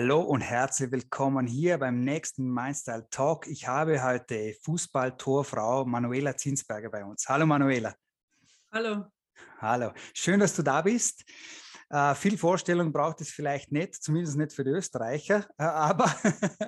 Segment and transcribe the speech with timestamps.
[0.00, 3.48] Hallo und herzlich willkommen hier beim nächsten Mindstyle Talk.
[3.48, 7.28] Ich habe heute Fußballtorfrau Manuela Zinsberger bei uns.
[7.28, 7.96] Hallo Manuela.
[8.70, 9.06] Hallo.
[9.60, 9.90] Hallo.
[10.14, 11.24] Schön, dass du da bist.
[11.90, 15.48] Äh, viel Vorstellung braucht es vielleicht nicht, zumindest nicht für die Österreicher.
[15.58, 16.14] Äh, aber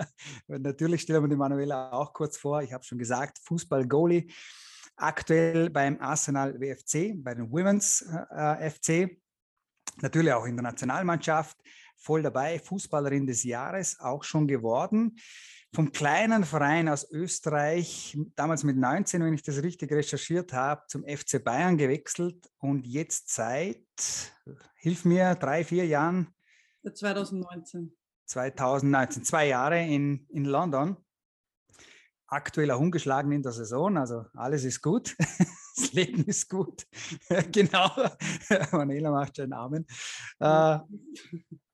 [0.48, 2.62] natürlich stellen wir die Manuela auch kurz vor.
[2.62, 4.26] Ich habe schon gesagt, Fußball-Goalie.
[4.96, 9.22] Aktuell beim Arsenal WFC, bei den Women's äh, FC.
[10.02, 11.56] Natürlich auch in der Nationalmannschaft
[12.00, 15.16] voll dabei, Fußballerin des Jahres auch schon geworden.
[15.72, 21.04] Vom kleinen Verein aus Österreich, damals mit 19, wenn ich das richtig recherchiert habe, zum
[21.04, 23.78] FC Bayern gewechselt und jetzt seit,
[24.74, 26.34] hilf mir, drei, vier Jahren.
[26.92, 27.96] 2019.
[28.26, 30.96] 2019, zwei Jahre in, in London.
[32.26, 35.16] Aktuell auch ungeschlagen in der Saison, also alles ist gut.
[35.76, 36.86] das Leben ist gut.
[37.52, 37.90] genau.
[38.72, 39.86] Manela macht schon Amen.
[40.38, 40.78] Äh,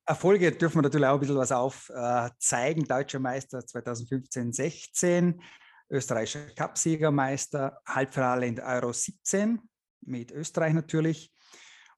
[0.07, 2.85] Erfolge dürfen wir natürlich auch ein bisschen was aufzeigen.
[2.85, 5.43] Äh, Deutscher Meister 2015, 16,
[5.91, 9.61] österreichischer Cupsiegermeister, Halbfinale in Euro 17
[10.03, 11.33] mit Österreich natürlich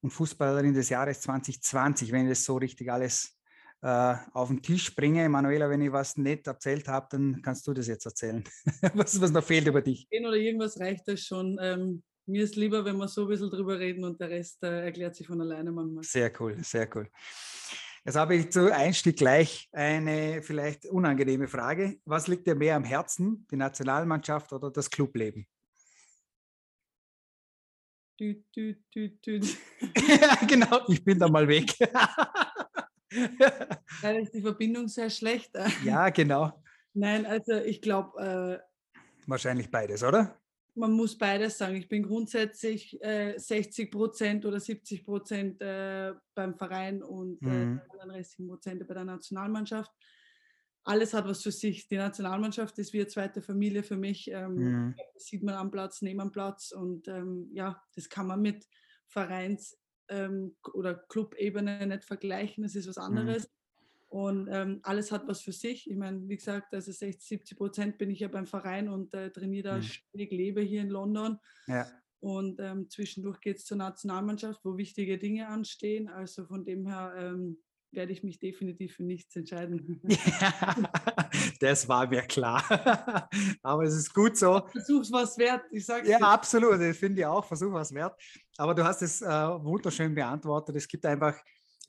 [0.01, 3.39] und Fußballerin des Jahres 2020, wenn ich das so richtig alles
[3.83, 5.29] äh, auf den Tisch bringe.
[5.29, 8.42] Manuela, wenn ich was nicht erzählt habe, dann kannst du das jetzt erzählen.
[8.95, 10.09] was, was noch fehlt über dich?
[10.11, 11.59] Oder irgendwas reicht das schon.
[11.61, 14.84] Ähm, mir ist lieber, wenn wir so ein bisschen drüber reden und der Rest äh,
[14.84, 16.05] erklärt sich von alleine manchmal.
[16.05, 17.11] Sehr cool, sehr cool.
[18.05, 21.99] Jetzt habe ich zu Einstieg gleich eine vielleicht unangenehme Frage.
[22.05, 25.47] Was liegt dir mehr am Herzen, die Nationalmannschaft oder das Clubleben?
[28.21, 29.41] Dü, dü, dü,
[30.21, 31.73] ja, genau, ich bin da mal weg.
[34.03, 35.53] da ist die Verbindung sehr schlecht.
[35.85, 36.61] ja, genau.
[36.95, 38.21] Nein, also ich glaube.
[38.21, 38.59] Äh,
[39.27, 40.37] Wahrscheinlich beides, oder?
[40.79, 41.77] Man muss beides sagen.
[41.77, 47.79] Ich bin grundsätzlich äh, 60 Prozent oder 70 Prozent äh, beim Verein und äh, mhm.
[47.79, 49.91] äh, dann restlichen Prozent bei der Nationalmannschaft.
[50.85, 51.89] Alles hat was für sich.
[51.89, 54.30] Die Nationalmannschaft ist wie eine zweite Familie für mich.
[54.30, 54.95] Ähm, mhm.
[55.14, 58.67] Das sieht man am Platz, neben am Platz und ähm, ja, das kann man mit
[59.07, 59.77] Vereins-
[60.08, 62.63] ähm, oder Clubebene nicht vergleichen.
[62.63, 63.02] Das ist was mhm.
[63.02, 63.45] anderes.
[63.45, 63.52] Mhm.
[64.08, 65.89] Und ähm, alles hat was für sich.
[65.91, 69.30] Ich meine, wie gesagt, also 60, 70 Prozent bin ich ja beim Verein und äh,
[69.30, 69.83] trainiere da mhm.
[69.83, 71.39] ständig, lebe hier in London.
[71.67, 71.86] Ja.
[72.20, 76.08] Und ähm, zwischendurch geht es zur Nationalmannschaft, wo wichtige Dinge anstehen.
[76.08, 77.58] Also von dem her ähm,
[77.92, 80.01] werde ich mich definitiv für nichts entscheiden.
[80.40, 80.90] Ja,
[81.61, 82.63] das war mir klar.
[83.63, 84.63] Aber es ist gut so.
[84.70, 86.27] Versuch was wert, ich sage Ja, dir.
[86.27, 86.80] absolut.
[86.80, 88.20] Ich finde ich auch, versuch was wert.
[88.57, 90.77] Aber du hast es äh, wunderschön beantwortet.
[90.77, 91.36] Es gibt einfach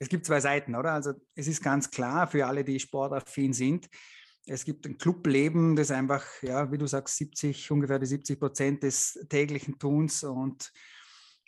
[0.00, 0.92] es gibt zwei Seiten, oder?
[0.92, 3.88] Also es ist ganz klar für alle, die sportaffin sind,
[4.46, 8.82] es gibt ein Clubleben, das einfach, ja, wie du sagst, 70, ungefähr die 70 Prozent
[8.82, 10.72] des täglichen Tuns und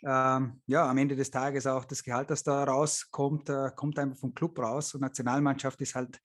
[0.05, 4.17] ähm, ja, am Ende des Tages auch das Gehalt, das da rauskommt, äh, kommt einfach
[4.17, 4.93] vom Club raus.
[4.93, 6.19] Und Nationalmannschaft ist halt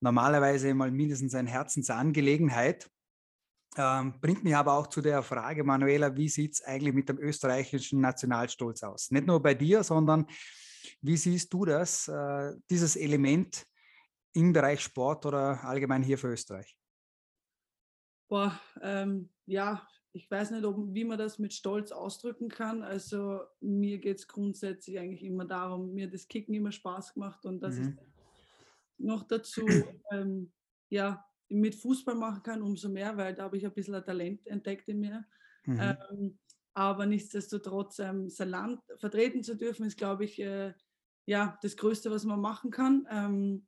[0.00, 2.90] normalerweise mal mindestens eine Herzensangelegenheit.
[3.76, 7.18] Ähm, bringt mich aber auch zu der Frage, Manuela, wie sieht es eigentlich mit dem
[7.18, 9.10] österreichischen Nationalstolz aus?
[9.12, 10.26] Nicht nur bei dir, sondern
[11.00, 13.66] wie siehst du das, äh, dieses Element
[14.34, 16.76] im Bereich Sport oder allgemein hier für Österreich?
[18.28, 22.82] Boah, ähm, ja, ich weiß nicht, ob, wie man das mit Stolz ausdrücken kann.
[22.82, 27.60] Also mir geht es grundsätzlich eigentlich immer darum, mir das Kicken immer Spaß gemacht und
[27.60, 27.98] dass mhm.
[27.98, 29.66] ich noch dazu
[30.12, 30.52] ähm,
[30.90, 34.46] ja, mit Fußball machen kann, umso mehr, weil da habe ich ein bisschen ein Talent
[34.46, 35.24] entdeckt in mir.
[35.64, 35.80] Mhm.
[35.80, 36.38] Ähm,
[36.74, 40.72] aber nichtsdestotrotz ähm, sein Land vertreten zu dürfen, ist, glaube ich, äh,
[41.26, 43.06] ja, das Größte, was man machen kann.
[43.10, 43.66] Ähm,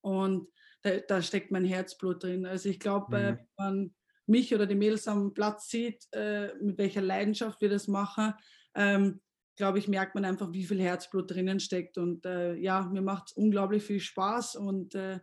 [0.00, 0.48] und
[0.82, 2.46] da, da, steckt mein Herzblut drin.
[2.46, 3.36] Also ich glaube, äh, mhm.
[3.36, 3.94] äh, wenn man
[4.26, 8.34] mich oder die Mädels am Platz sieht, äh, mit welcher Leidenschaft wir das machen,
[8.74, 9.20] ähm,
[9.56, 11.98] glaube ich, merkt man einfach, wie viel Herzblut drinnen steckt.
[11.98, 15.20] Und äh, ja, mir macht es unglaublich viel Spaß und äh,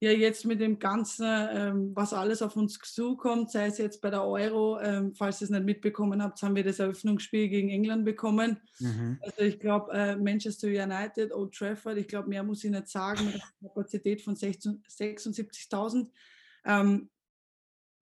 [0.00, 4.10] ja jetzt mit dem Ganzen, ähm, was alles auf uns zukommt, sei es jetzt bei
[4.10, 8.04] der Euro, ähm, falls ihr es nicht mitbekommen habt, haben wir das Eröffnungsspiel gegen England
[8.04, 8.60] bekommen.
[8.78, 9.18] Mhm.
[9.22, 13.24] Also ich glaube, äh, Manchester United, Old Trafford, ich glaube, mehr muss ich nicht sagen,
[13.24, 16.10] mit einer Kapazität von 76.000.
[16.66, 17.08] Ähm,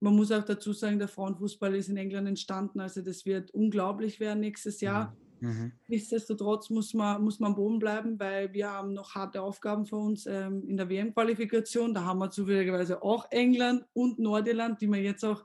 [0.00, 4.18] man muss auch dazu sagen, der Frauenfußball ist in England entstanden, also das wird unglaublich
[4.18, 5.12] werden nächstes Jahr.
[5.12, 5.23] Mhm.
[5.40, 5.72] Mhm.
[5.88, 9.96] Nichtsdestotrotz muss man, muss man am Boden bleiben, weil wir haben noch harte Aufgaben für
[9.96, 11.94] uns ähm, in der WM-Qualifikation.
[11.94, 15.44] Da haben wir zufälligerweise auch England und Nordirland, die wir jetzt auch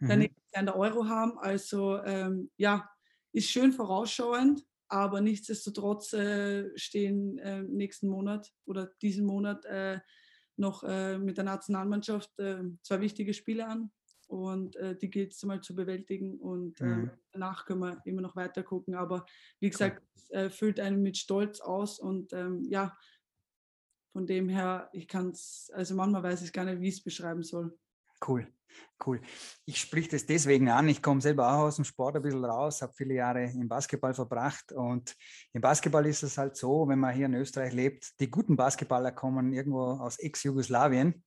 [0.00, 0.08] mhm.
[0.08, 1.38] dann in der Euro haben.
[1.38, 2.88] Also ähm, ja,
[3.32, 10.00] ist schön vorausschauend, aber nichtsdestotrotz äh, stehen äh, nächsten Monat oder diesen Monat äh,
[10.56, 13.90] noch äh, mit der Nationalmannschaft äh, zwei wichtige Spiele an
[14.32, 17.10] und äh, die gilt es mal zu bewältigen und äh, mhm.
[17.32, 18.94] danach können wir immer noch weiter gucken.
[18.94, 19.26] Aber
[19.60, 22.96] wie gesagt, es äh, füllt einen mit Stolz aus und ähm, ja,
[24.12, 27.04] von dem her, ich kann es, also manchmal weiß ich gar nicht, wie ich es
[27.04, 27.78] beschreiben soll.
[28.26, 28.46] Cool,
[29.06, 29.20] cool.
[29.66, 30.88] Ich sprich das deswegen an.
[30.88, 34.14] Ich komme selber auch aus dem Sport ein bisschen raus, habe viele Jahre im Basketball
[34.14, 35.14] verbracht und
[35.52, 39.12] im Basketball ist es halt so, wenn man hier in Österreich lebt, die guten Basketballer
[39.12, 41.22] kommen irgendwo aus Ex-Jugoslawien.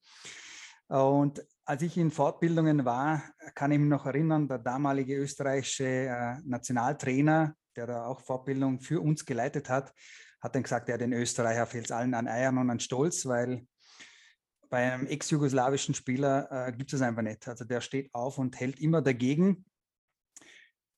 [0.87, 3.23] Und als ich in Fortbildungen war,
[3.56, 9.01] kann ich mich noch erinnern, der damalige österreichische äh, Nationaltrainer, der da auch Fortbildung für
[9.01, 9.91] uns geleitet hat,
[10.41, 13.65] hat dann gesagt, ja, den Österreicher fehlt es allen an Eiern und an Stolz, weil
[14.69, 17.47] bei einem ex-jugoslawischen Spieler äh, gibt es einfach nicht.
[17.47, 19.65] Also der steht auf und hält immer dagegen.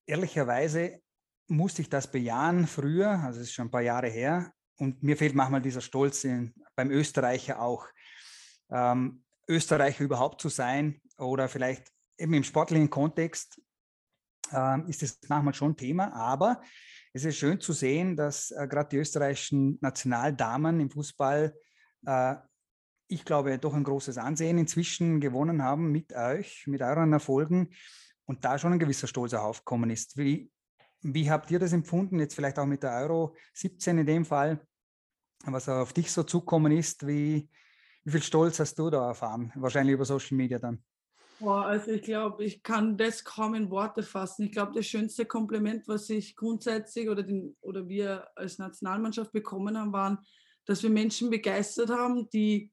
[0.05, 0.99] Ehrlicherweise
[1.47, 5.17] musste ich das bejahen früher, also es ist schon ein paar Jahre her, und mir
[5.17, 7.87] fehlt manchmal dieser Stolz in, beim Österreicher auch.
[8.69, 13.61] Ähm, Österreicher überhaupt zu sein oder vielleicht eben im sportlichen Kontext
[14.51, 16.61] äh, ist es manchmal schon Thema, aber
[17.13, 21.55] es ist schön zu sehen, dass äh, gerade die österreichischen Nationaldamen im Fußball,
[22.05, 22.35] äh,
[23.09, 27.69] ich glaube, doch ein großes Ansehen inzwischen gewonnen haben mit euch, mit euren Erfolgen
[28.25, 30.17] und da schon ein gewisser Stolz aufgekommen ist.
[30.17, 30.51] Wie,
[31.01, 34.59] wie habt ihr das empfunden, jetzt vielleicht auch mit der Euro 17 in dem Fall,
[35.45, 37.07] was auf dich so zukommen ist?
[37.07, 37.49] Wie,
[38.07, 39.51] wie viel Stolz hast du da erfahren?
[39.55, 40.81] Wahrscheinlich über Social Media dann.
[41.41, 44.45] Boah, also ich glaube, ich kann das kaum in Worte fassen.
[44.45, 49.77] Ich glaube, das schönste Kompliment, was ich grundsätzlich oder, den, oder wir als Nationalmannschaft bekommen
[49.77, 50.19] haben, waren,
[50.63, 52.71] dass wir Menschen begeistert haben, die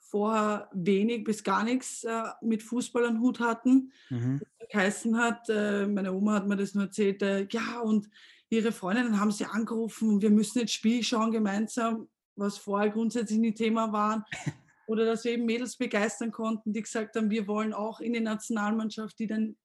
[0.00, 3.92] vorher wenig bis gar nichts äh, mit Fußball am Hut hatten.
[4.10, 4.40] Mhm.
[4.70, 8.10] Geheißen hat, äh, meine Oma hat mir das nur erzählt, äh, ja, und
[8.50, 12.08] ihre Freundinnen haben sie angerufen und wir müssen jetzt Spiel schauen gemeinsam
[12.38, 14.26] was vorher grundsätzlich ein Thema war.
[14.86, 18.20] Oder dass wir eben Mädels begeistern konnten, die gesagt haben, wir wollen auch in die
[18.20, 19.56] Nationalmannschaft, die dann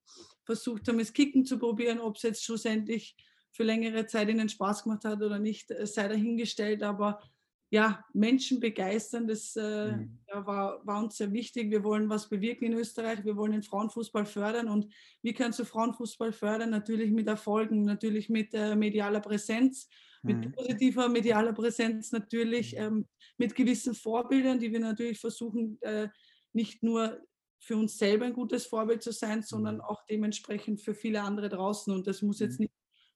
[0.43, 3.15] versucht haben, es Kicken zu probieren, ob es jetzt schlussendlich
[3.53, 6.83] für längere Zeit ihnen Spaß gemacht hat oder nicht, sei dahingestellt.
[6.83, 7.21] Aber
[7.69, 10.19] ja, Menschen begeistern, das äh, mhm.
[10.27, 11.71] ja, war, war, uns sehr wichtig.
[11.71, 14.67] Wir wollen was bewirken in Österreich, wir wollen den Frauenfußball fördern.
[14.67, 16.71] Und wie kannst du Frauenfußball fördern?
[16.71, 19.87] Natürlich mit Erfolgen, natürlich mit äh, medialer Präsenz
[20.23, 20.51] mit mhm.
[20.53, 22.81] positiver medialer Präsenz natürlich, mhm.
[22.81, 26.07] ähm, mit gewissen Vorbildern, die wir natürlich versuchen, äh,
[26.53, 27.19] nicht nur
[27.59, 29.81] für uns selber ein gutes Vorbild zu sein, sondern mhm.
[29.81, 31.93] auch dementsprechend für viele andere draußen.
[31.93, 32.73] Und das muss jetzt nicht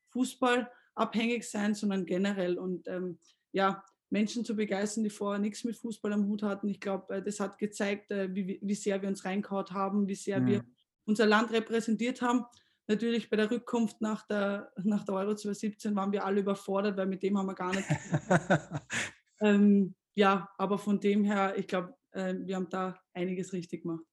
[0.09, 2.57] fußballabhängig sein, sondern generell.
[2.57, 3.19] Und ähm,
[3.51, 6.67] ja, Menschen zu begeistern, die vorher nichts mit Fußball am Hut hatten.
[6.69, 10.15] Ich glaube, äh, das hat gezeigt, äh, wie, wie sehr wir uns reinkaut haben, wie
[10.15, 10.47] sehr mhm.
[10.47, 10.65] wir
[11.05, 12.45] unser Land repräsentiert haben
[12.87, 17.07] natürlich bei der Rückkunft nach der, nach der Euro 2017 waren wir alle überfordert, weil
[17.07, 17.87] mit dem haben wir gar nicht.
[19.41, 24.03] ähm, ja, aber von dem her, ich glaube, äh, wir haben da einiges richtig gemacht.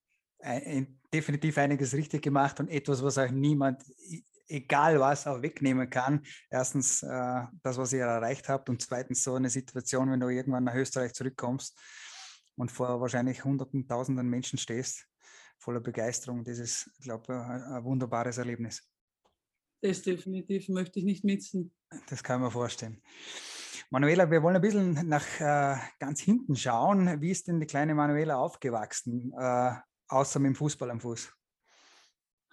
[1.13, 3.83] Definitiv einiges richtig gemacht und etwas, was euch niemand,
[4.47, 6.23] egal was, auch wegnehmen kann.
[6.51, 10.65] Erstens äh, das, was ihr erreicht habt und zweitens so eine Situation, wenn du irgendwann
[10.65, 11.79] nach Österreich zurückkommst
[12.57, 15.07] und vor wahrscheinlich Hunderten, Tausenden Menschen stehst
[15.65, 16.45] voller Begeisterung.
[16.45, 18.87] Das ist, glaube ich, ein wunderbares Erlebnis.
[19.81, 21.73] Das definitiv möchte ich nicht missen.
[22.09, 23.03] Das kann man vorstellen.
[23.91, 27.21] Manuela, wir wollen ein bisschen nach äh, ganz hinten schauen.
[27.21, 29.73] Wie ist denn die kleine Manuela aufgewachsen, äh,
[30.09, 31.33] außer mit dem Fußball am Fuß?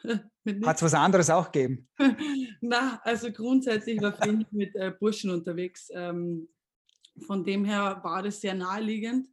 [0.04, 1.88] Hat es was anderes auch gegeben?
[2.62, 5.90] Na, also grundsätzlich war ich mit äh, Burschen unterwegs.
[5.94, 6.50] Ähm,
[7.26, 9.28] von dem her war das sehr naheliegend.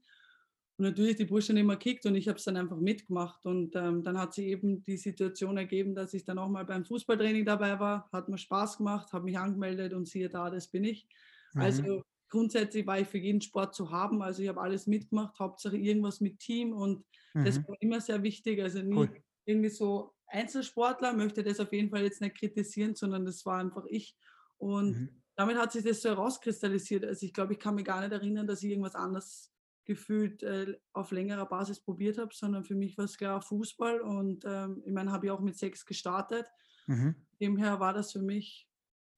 [0.78, 3.44] Und natürlich die Burschen immer kickt und ich habe es dann einfach mitgemacht.
[3.46, 6.84] Und ähm, dann hat sich eben die Situation ergeben, dass ich dann auch mal beim
[6.84, 8.08] Fußballtraining dabei war.
[8.12, 11.08] Hat mir Spaß gemacht, habe mich angemeldet und siehe da, das bin ich.
[11.54, 11.60] Mhm.
[11.60, 14.22] Also grundsätzlich war ich für jeden Sport zu haben.
[14.22, 17.04] Also ich habe alles mitgemacht, Hauptsache irgendwas mit Team und
[17.34, 17.44] mhm.
[17.44, 18.62] das war immer sehr wichtig.
[18.62, 19.22] Also nie cool.
[19.46, 23.84] irgendwie so Einzelsportler, möchte das auf jeden Fall jetzt nicht kritisieren, sondern das war einfach
[23.86, 24.16] ich.
[24.58, 25.22] Und mhm.
[25.34, 27.04] damit hat sich das so herauskristallisiert.
[27.04, 29.52] Also ich glaube, ich kann mich gar nicht erinnern, dass ich irgendwas anderes
[29.88, 34.44] gefühlt äh, auf längerer Basis probiert habe, sondern für mich war es klar Fußball und
[34.46, 36.46] ähm, ich meine, habe ich auch mit sechs gestartet.
[36.86, 37.14] Mhm.
[37.40, 38.68] Demher war das für mich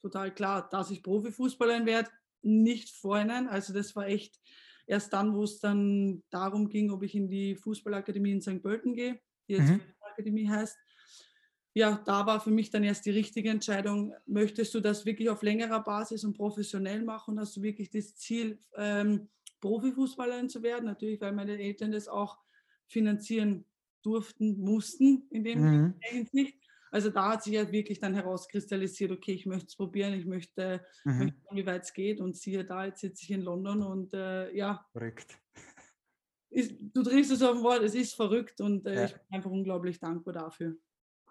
[0.01, 2.11] total klar, dass ich Profifußballerin werde,
[2.43, 3.49] nicht vorhinein.
[3.49, 4.41] Also das war echt
[4.87, 8.63] erst dann, wo es dann darum ging, ob ich in die Fußballakademie in St.
[8.63, 9.81] Pölten gehe, die jetzt mhm.
[10.01, 10.79] Akademie heißt.
[11.75, 15.43] Ja, da war für mich dann erst die richtige Entscheidung, möchtest du das wirklich auf
[15.43, 17.41] längerer Basis und professionell machen?
[17.41, 19.29] Hast du wirklich das Ziel, ähm,
[19.61, 22.39] Profifußballerin zu werden, natürlich, weil meine Eltern das auch
[22.89, 23.65] finanzieren
[24.03, 25.95] durften, mussten in dem mhm.
[26.01, 26.59] Hinsicht.
[26.93, 30.85] Also da hat sich ja wirklich dann herauskristallisiert, okay, ich möchte es probieren, ich möchte,
[31.05, 31.19] mhm.
[31.19, 34.53] möchte wie weit es geht und siehe da, jetzt sitze ich in London und äh,
[34.55, 34.85] ja.
[34.93, 35.39] Verrückt.
[36.51, 39.05] Ist, du triffst es auf ein Wort, es ist verrückt und äh, ja.
[39.05, 40.77] ich bin einfach unglaublich dankbar dafür.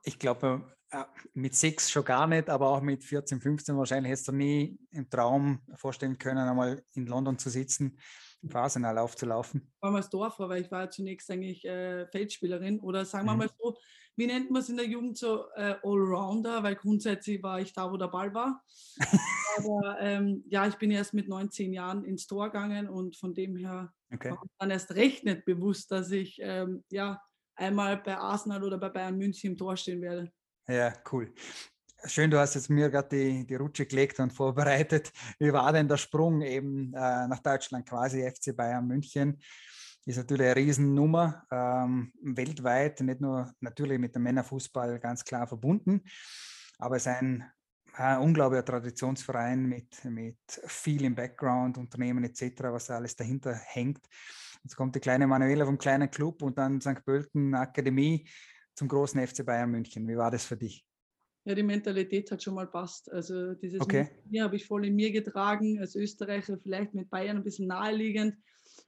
[0.03, 1.03] Ich glaube, äh,
[1.33, 5.09] mit sechs schon gar nicht, aber auch mit 14, 15 wahrscheinlich hättest du nie im
[5.09, 7.99] Traum vorstellen können, einmal in London zu sitzen.
[8.41, 9.71] im Arsenal aufzulaufen?
[9.79, 13.39] Vor allem als Dorfer, weil ich war zunächst eigentlich äh, Feldspielerin oder sagen wir mhm.
[13.39, 13.77] mal so,
[14.15, 17.91] wie nennt man es in der Jugend so, äh, Allrounder, weil grundsätzlich war ich da,
[17.91, 18.61] wo der Ball war.
[19.57, 23.55] Aber ähm, ja, ich bin erst mit 19 Jahren ins Tor gegangen und von dem
[23.55, 24.31] her okay.
[24.31, 27.21] war dann erst recht nicht bewusst, dass ich ähm, ja
[27.59, 30.31] einmal bei Arsenal oder bei Bayern München im Tor stehen werde.
[30.67, 31.33] Ja, cool.
[32.05, 35.11] Schön, du hast jetzt mir gerade die, die Rutsche gelegt und vorbereitet.
[35.37, 39.37] Wie war denn der Sprung eben äh, nach Deutschland, quasi FC Bayern München?
[40.05, 46.01] Ist natürlich eine Riesennummer, ähm, weltweit, nicht nur natürlich mit dem Männerfußball ganz klar verbunden,
[46.77, 47.43] aber es ist ein,
[47.93, 54.01] ein unglaublicher Traditionsverein mit, mit viel im Background, Unternehmen etc., was alles dahinter hängt.
[54.63, 57.03] Jetzt kommt die kleine Manuela vom kleinen Club und dann St.
[57.05, 58.27] Pölten Akademie
[58.75, 60.07] zum großen FC Bayern München.
[60.07, 60.85] Wie war das für dich?
[61.45, 63.11] Ja, die Mentalität hat schon mal passt.
[63.11, 64.09] Also dieses okay.
[64.29, 68.35] hier habe ich voll in mir getragen, als Österreicher vielleicht mit Bayern ein bisschen naheliegend,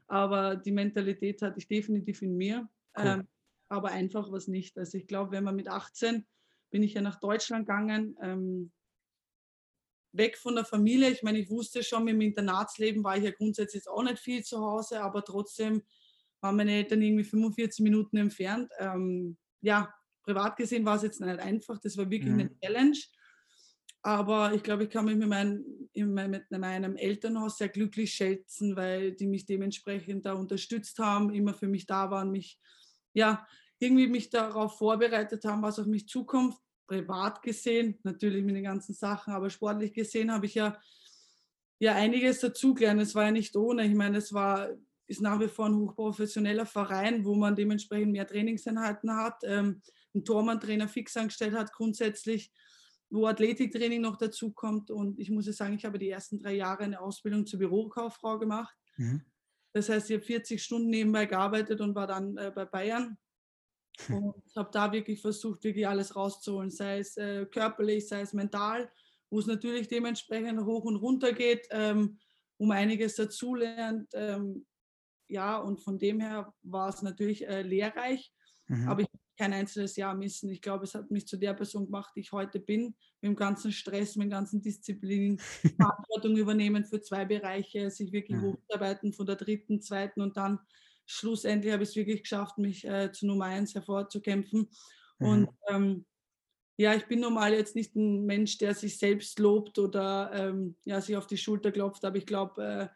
[0.08, 2.70] aber die Mentalität hatte ich definitiv in mir.
[2.98, 3.06] Cool.
[3.06, 3.28] Ähm,
[3.70, 4.78] aber einfach was nicht.
[4.78, 6.26] Also ich glaube, wenn man mit 18
[6.72, 8.72] bin ich ja nach Deutschland gegangen, ähm,
[10.14, 11.10] weg von der Familie.
[11.10, 14.44] Ich meine, ich wusste schon, mit dem Internatsleben war ich ja grundsätzlich auch nicht viel
[14.44, 15.84] zu Hause, aber trotzdem
[16.42, 18.72] waren meine Eltern irgendwie 45 Minuten entfernt.
[18.80, 22.40] Ähm, ja, privat gesehen war es jetzt nicht einfach, das war wirklich mhm.
[22.40, 22.98] eine Challenge.
[24.04, 25.64] Aber ich glaube, ich kann mich mit, mein,
[25.94, 31.68] mit meinem Elternhaus sehr glücklich schätzen, weil die mich dementsprechend da unterstützt haben, immer für
[31.68, 32.60] mich da waren, mich
[33.14, 33.46] ja
[33.78, 36.56] irgendwie mich darauf vorbereitet haben, was auf mich zukommt
[36.92, 40.78] privat gesehen, natürlich mit den ganzen Sachen, aber sportlich gesehen habe ich ja,
[41.80, 43.02] ja einiges dazugelernt.
[43.02, 43.86] Es war ja nicht ohne.
[43.86, 44.68] Ich meine, es war,
[45.08, 49.82] ist nach wie vor ein hochprofessioneller Verein, wo man dementsprechend mehr Trainingseinheiten hat, ähm,
[50.14, 52.52] einen Tormann-Trainer fix angestellt hat grundsätzlich,
[53.10, 54.92] wo Athletiktraining noch dazu kommt.
[54.92, 58.38] Und ich muss ja sagen, ich habe die ersten drei Jahre eine Ausbildung zur Bürokauffrau
[58.38, 58.76] gemacht.
[58.98, 59.22] Mhm.
[59.72, 63.18] Das heißt, ich habe 40 Stunden nebenbei gearbeitet und war dann äh, bei Bayern
[64.10, 68.90] und habe da wirklich versucht, wirklich alles rauszuholen, sei es äh, körperlich, sei es mental,
[69.30, 72.18] wo es natürlich dementsprechend hoch und runter geht, ähm,
[72.58, 74.10] um einiges dazulernt.
[74.14, 74.66] Ähm,
[75.28, 78.34] ja, und von dem her war es natürlich äh, lehrreich,
[78.68, 78.88] mhm.
[78.88, 79.08] aber ich
[79.42, 80.52] kein einzelnes Jahr missen.
[80.52, 83.36] Ich glaube, es hat mich zu der Person gemacht, die ich heute bin, mit dem
[83.36, 85.40] ganzen Stress, mit dem ganzen Disziplin,
[85.80, 88.58] Verantwortung übernehmen für zwei Bereiche, sich wirklich mhm.
[88.70, 90.60] hocharbeiten von der dritten, zweiten und dann
[91.06, 94.70] schlussendlich habe ich es wirklich geschafft, mich äh, zu Nummer eins hervorzukämpfen.
[95.20, 95.28] Mhm.
[95.28, 96.06] Und ähm,
[96.78, 101.00] ja, ich bin normal jetzt nicht ein Mensch, der sich selbst lobt oder ähm, ja,
[101.02, 102.88] sich auf die Schulter klopft, aber ich glaube, äh,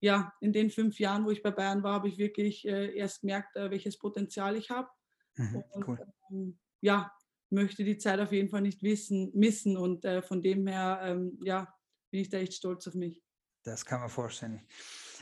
[0.00, 3.20] ja, in den fünf Jahren, wo ich bei Bayern war, habe ich wirklich äh, erst
[3.20, 4.88] gemerkt, äh, welches Potenzial ich habe.
[5.36, 5.98] Mhm, cool.
[6.30, 7.12] ähm, ja,
[7.50, 11.38] möchte die Zeit auf jeden Fall nicht wissen, missen und äh, von dem her, ähm,
[11.44, 11.72] ja,
[12.10, 13.22] bin ich da echt stolz auf mich.
[13.62, 14.66] Das kann man vorstellen.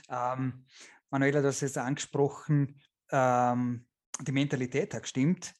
[0.08, 0.64] Ähm,
[1.10, 3.86] Manuela, du hast es angesprochen, ähm,
[4.20, 5.54] die Mentalität hat gestimmt.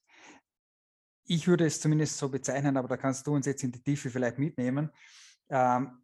[1.25, 4.11] Ich würde es zumindest so bezeichnen, aber da kannst du uns jetzt in die Tiefe
[4.11, 4.91] vielleicht mitnehmen.
[5.51, 6.03] Ähm,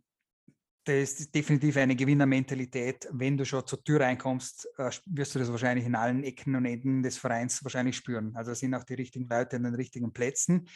[0.84, 3.08] das ist definitiv eine Gewinnermentalität.
[3.10, 6.66] Wenn du schon zur Tür reinkommst, äh, wirst du das wahrscheinlich in allen Ecken und
[6.66, 8.36] Enden des Vereins wahrscheinlich spüren.
[8.36, 10.68] Also sind auch die richtigen Leute an den richtigen Plätzen.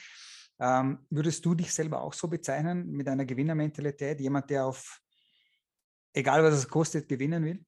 [0.61, 4.21] Ähm, würdest du dich selber auch so bezeichnen mit einer Gewinnermentalität?
[4.21, 4.99] Jemand, der auf,
[6.15, 7.65] egal was es kostet, gewinnen will?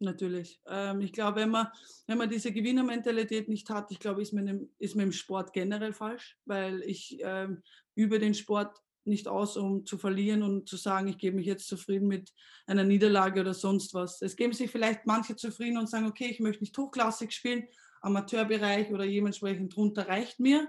[0.00, 0.60] Natürlich.
[0.66, 1.68] Ähm, ich glaube, wenn man,
[2.06, 5.52] wenn man diese Gewinnermentalität nicht hat, ich glaube, ist man, im, ist man im Sport
[5.52, 7.62] generell falsch, weil ich ähm,
[7.94, 11.68] übe den Sport nicht aus, um zu verlieren und zu sagen, ich gebe mich jetzt
[11.68, 12.32] zufrieden mit
[12.66, 14.22] einer Niederlage oder sonst was.
[14.22, 17.64] Es geben sich vielleicht manche zufrieden und sagen, okay, ich möchte nicht hochklassig spielen,
[18.00, 20.68] Amateurbereich oder dementsprechend drunter reicht mir.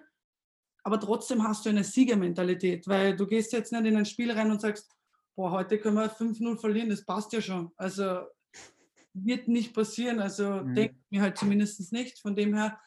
[0.84, 4.52] Aber trotzdem hast du eine Siegermentalität, weil du gehst jetzt nicht in ein Spiel rein
[4.52, 4.92] und sagst,
[5.36, 7.72] boah, heute können wir 5-0 verlieren, das passt ja schon.
[7.76, 8.22] Also
[9.16, 10.20] wird nicht passieren.
[10.20, 10.76] Also mhm.
[10.76, 12.20] denke ich mir halt zumindest nicht.
[12.20, 12.80] Von dem her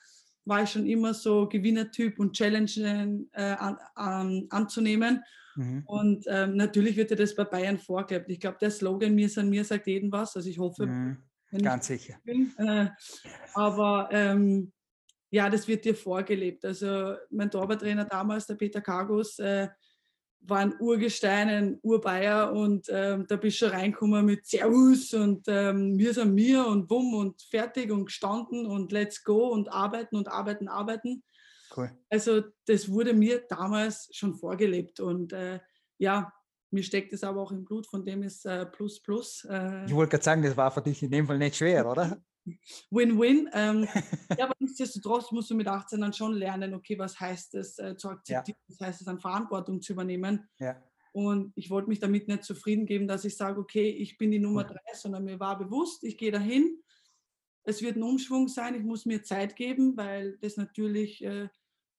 [0.45, 5.23] war ich schon immer so Gewinnertyp und Challenge äh, an, an, anzunehmen.
[5.57, 5.83] Mhm.
[5.87, 8.31] Und ähm, natürlich wird dir das bei Bayern vorgelebt.
[8.31, 10.37] Ich glaube, der Slogan Mir an mir sagt jeden was.
[10.37, 11.19] Also ich hoffe, mhm.
[11.63, 12.15] ganz sicher.
[12.25, 12.89] Bin, äh,
[13.55, 14.73] aber ähm,
[15.31, 16.65] ja, das wird dir vorgelebt.
[16.65, 19.69] Also mein Torwarttrainer damals, der Peter Kargus, äh,
[20.41, 25.47] war ein Urgestein, ein Urbayer und ähm, da bist du schon reingekommen mit Servus und
[25.49, 30.17] ähm, wir sind mir und bumm und fertig und gestanden und let's go und arbeiten
[30.17, 31.23] und arbeiten, arbeiten.
[31.77, 31.91] Cool.
[32.09, 35.61] Also das wurde mir damals schon vorgelebt und äh,
[35.99, 36.33] ja,
[36.71, 39.47] mir steckt es aber auch im Blut, von dem ist äh, Plus Plus.
[39.49, 42.23] Äh, ich wollte gerade sagen, das war für dich in dem Fall nicht schwer, oder?
[42.91, 43.49] Win-win.
[43.53, 43.87] Ähm,
[44.39, 47.97] ja, aber nichtsdestotrotz musst du mit 18 dann schon lernen, okay, was heißt es äh,
[47.97, 48.75] zu akzeptieren, ja.
[48.75, 50.49] was heißt es an Verantwortung zu übernehmen.
[50.59, 50.83] Ja.
[51.13, 54.39] Und ich wollte mich damit nicht zufrieden geben, dass ich sage, okay, ich bin die
[54.39, 56.81] Nummer drei, sondern mir war bewusst, ich gehe dahin.
[57.65, 61.49] Es wird ein Umschwung sein, ich muss mir Zeit geben, weil das natürlich äh,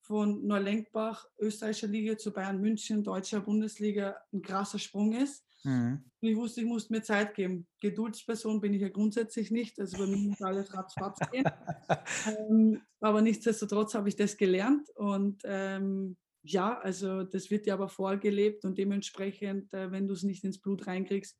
[0.01, 5.45] von Neulenkbach, österreichischer Liga zu Bayern München, deutscher Bundesliga ein krasser Sprung ist.
[5.63, 6.03] Mhm.
[6.21, 7.67] Ich wusste, ich musste mir Zeit geben.
[7.81, 9.79] Geduldsperson bin ich ja grundsätzlich nicht.
[9.79, 11.45] Also bei mir muss alles ratzfatz gehen.
[12.49, 14.89] ähm, aber nichtsdestotrotz habe ich das gelernt.
[14.95, 20.23] Und ähm, ja, also das wird dir aber vorgelebt und dementsprechend, äh, wenn du es
[20.23, 21.37] nicht ins Blut reinkriegst,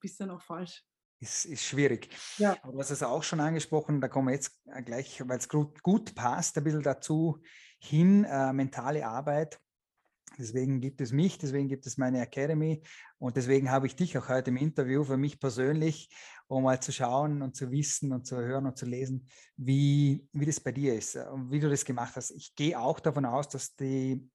[0.00, 0.84] bist du dann auch falsch.
[1.18, 2.08] Ist, ist schwierig.
[2.38, 2.56] Ja.
[2.62, 5.82] Aber du hast es auch schon angesprochen, da kommen wir jetzt gleich, weil es gut,
[5.82, 7.40] gut passt, ein bisschen dazu
[7.80, 9.58] hin, äh, mentale Arbeit.
[10.38, 12.82] Deswegen gibt es mich, deswegen gibt es meine Academy
[13.18, 16.10] und deswegen habe ich dich auch heute im Interview für mich persönlich,
[16.46, 19.26] um mal zu schauen und zu wissen und zu hören und zu lesen,
[19.56, 22.30] wie, wie das bei dir ist und wie du das gemacht hast.
[22.32, 24.28] Ich gehe auch davon aus, dass die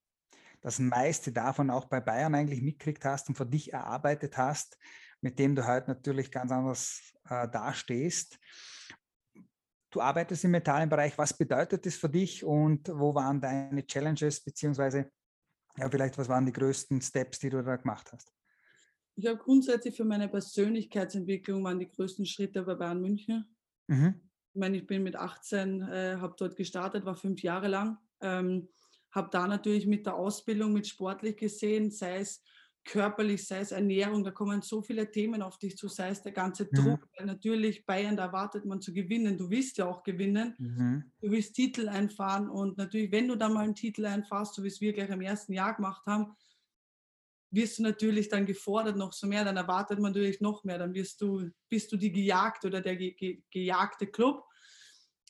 [0.61, 4.77] das meiste davon auch bei Bayern eigentlich mitgekriegt hast und für dich erarbeitet hast,
[5.21, 8.39] mit dem du heute natürlich ganz anders äh, dastehst.
[9.91, 11.17] Du arbeitest im Metallenbereich.
[11.17, 15.11] Was bedeutet das für dich und wo waren deine Challenges, beziehungsweise
[15.77, 18.33] ja, vielleicht was waren die größten Steps, die du da gemacht hast?
[19.15, 23.55] Ich habe grundsätzlich für meine Persönlichkeitsentwicklung waren die größten Schritte bei Bayern München.
[23.87, 24.21] Mhm.
[24.53, 27.97] Ich meine, ich bin mit 18, äh, habe dort gestartet, war fünf Jahre lang.
[28.21, 28.69] Ähm,
[29.11, 32.41] habe da natürlich mit der Ausbildung, mit sportlich gesehen, sei es
[32.83, 36.31] körperlich, sei es Ernährung, da kommen so viele Themen auf dich zu, sei es der
[36.31, 36.75] ganze mhm.
[36.75, 37.09] Druck, mhm.
[37.17, 41.11] weil natürlich Bayern, da erwartet man zu gewinnen, du willst ja auch gewinnen, mhm.
[41.21, 44.67] du willst Titel einfahren und natürlich, wenn du da mal einen Titel einfahrst, so wie
[44.67, 46.33] es wir gleich im ersten Jahr gemacht haben,
[47.51, 50.93] wirst du natürlich dann gefordert noch so mehr, dann erwartet man natürlich noch mehr, dann
[50.93, 54.45] wirst du, bist du die gejagt oder der ge ge gejagte Club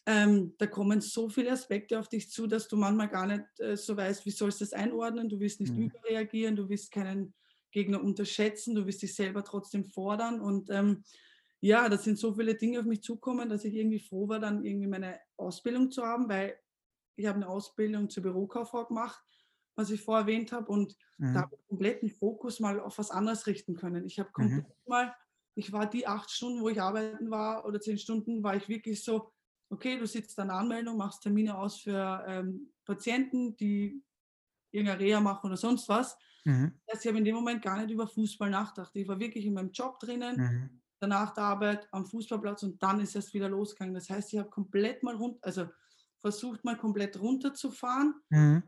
[0.06, 3.78] ähm, da kommen so viele Aspekte auf dich zu, dass du manchmal gar nicht äh,
[3.78, 5.30] so weißt, wie sollst du das einordnen.
[5.30, 5.84] Du willst nicht mhm.
[5.84, 7.34] überreagieren, du willst keinen
[7.72, 10.42] Gegner unterschätzen, du willst dich selber trotzdem fordern.
[10.42, 11.04] Und ähm,
[11.62, 14.66] ja, da sind so viele Dinge auf mich zukommen, dass ich irgendwie froh war, dann
[14.66, 16.58] irgendwie meine Ausbildung zu haben, weil
[17.16, 19.24] ich habe eine Ausbildung zur Bürokauffrau gemacht,
[19.76, 20.72] was ich vorher erwähnt habe.
[20.72, 21.34] Und mhm.
[21.34, 24.06] da habe ich kompletten Fokus mal auf was anderes richten können.
[24.06, 24.34] Ich habe mhm.
[24.34, 24.90] komplett mhm.
[24.90, 25.16] mal,
[25.56, 29.04] ich war die acht Stunden, wo ich arbeiten war, oder zehn Stunden, war ich wirklich
[29.04, 29.32] so,
[29.70, 34.04] okay, du sitzt an Anmeldung, machst Termine aus für ähm, Patienten, die
[34.72, 36.18] irgendeine Reha machen oder sonst was.
[36.44, 36.74] Mhm.
[36.86, 38.92] Das heißt, ich habe in dem Moment gar nicht über Fußball nachgedacht.
[38.96, 40.82] Ich war wirklich in meinem Job drinnen, mhm.
[41.00, 43.94] danach der Arbeit am Fußballplatz und dann ist es wieder losgegangen.
[43.94, 45.68] Das heißt, ich habe komplett mal runter, also
[46.20, 48.64] versucht mal komplett runterzufahren, mhm.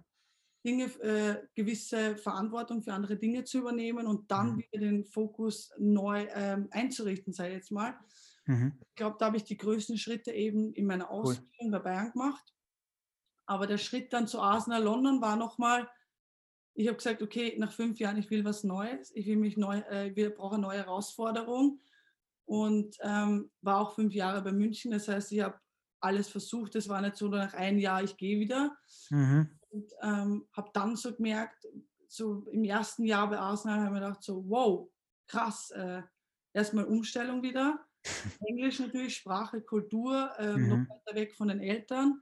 [0.66, 4.58] Dinge, äh, gewisse Verantwortung für andere Dinge zu übernehmen und dann mhm.
[4.60, 7.98] wieder den Fokus neu ähm, einzurichten, sei jetzt mal.
[8.46, 8.74] Mhm.
[8.80, 11.72] Ich glaube, da habe ich die größten Schritte eben in meiner Ausbildung cool.
[11.72, 12.54] bei Bayern gemacht.
[13.46, 15.90] Aber der Schritt dann zu Arsenal London war nochmal,
[16.76, 19.80] ich habe gesagt, okay, nach fünf Jahren, ich will was Neues, ich will mich neu,
[19.80, 21.80] äh, wir brauchen eine neue Herausforderung.
[22.46, 24.92] Und ähm, war auch fünf Jahre bei München.
[24.92, 25.58] Das heißt, ich habe
[26.02, 26.76] alles versucht.
[26.76, 28.76] Es war nicht so, nach einem Jahr, ich gehe wieder.
[29.10, 29.50] Mhm.
[29.70, 31.66] Und ähm, habe dann so gemerkt,
[32.08, 34.90] so im ersten Jahr bei Arsenal habe ich mir gedacht, so, wow,
[35.28, 36.02] krass, äh,
[36.54, 37.80] erstmal Umstellung wieder.
[38.48, 40.70] Englisch natürlich, Sprache, Kultur, ähm, mhm.
[40.70, 42.22] noch weiter weg von den Eltern.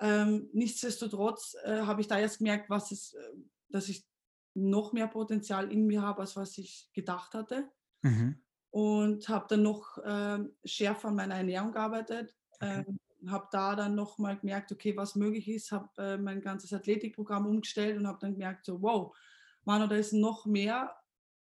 [0.00, 3.32] Ähm, nichtsdestotrotz äh, habe ich da erst gemerkt, was es, äh,
[3.68, 4.06] dass ich
[4.54, 7.70] noch mehr Potenzial in mir habe, als was ich gedacht hatte.
[8.02, 8.42] Mhm.
[8.70, 12.34] Und habe dann noch äh, schärfer an meiner Ernährung gearbeitet.
[12.52, 12.84] Okay.
[12.86, 12.98] Ähm,
[13.30, 17.96] habe da dann nochmal gemerkt, okay, was möglich ist, habe äh, mein ganzes Athletikprogramm umgestellt
[17.96, 19.16] und habe dann gemerkt, so wow,
[19.64, 20.94] Manu, da ist noch mehr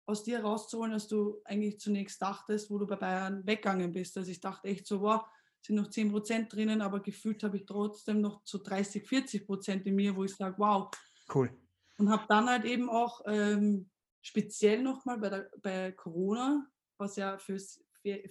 [0.06, 4.18] aus dir rauszuholen, als du eigentlich zunächst dachtest, wo du bei Bayern weggegangen bist.
[4.18, 5.22] Also ich dachte echt so, wow,
[5.62, 9.86] sind noch 10 Prozent drinnen, aber gefühlt habe ich trotzdem noch so 30, 40 Prozent
[9.86, 10.90] in mir, wo ich sage, wow.
[11.34, 11.56] Cool.
[12.02, 13.88] Und habe dann halt eben auch ähm,
[14.24, 16.66] speziell nochmal bei, bei Corona,
[16.98, 17.60] was ja für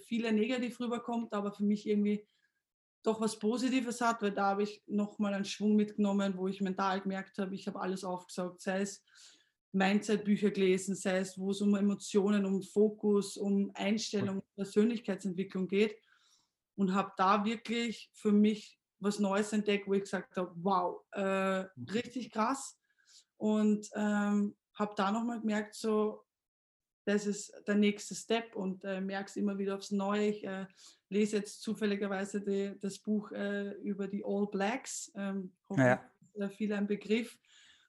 [0.07, 2.27] viele negativ rüberkommt, aber für mich irgendwie
[3.01, 6.99] doch was Positives hat, weil da habe ich nochmal einen Schwung mitgenommen, wo ich mental
[6.99, 9.05] gemerkt habe, ich habe alles aufgesaugt, sei es
[9.71, 15.95] Mindset-Bücher gelesen, sei es, wo es um Emotionen, um Fokus, um Einstellung, Persönlichkeitsentwicklung geht
[16.75, 21.61] und habe da wirklich für mich was Neues entdeckt, wo ich gesagt habe, wow, äh,
[21.61, 21.85] mhm.
[21.93, 22.80] richtig krass
[23.41, 26.23] und ähm, habe da nochmal gemerkt, so,
[27.05, 30.27] das ist der nächste Step und äh, merkst immer wieder aufs Neue.
[30.27, 30.67] Ich äh,
[31.09, 36.01] lese jetzt zufälligerweise die, das Buch äh, über die All Blacks, ähm, ja.
[36.49, 37.37] viel ein Begriff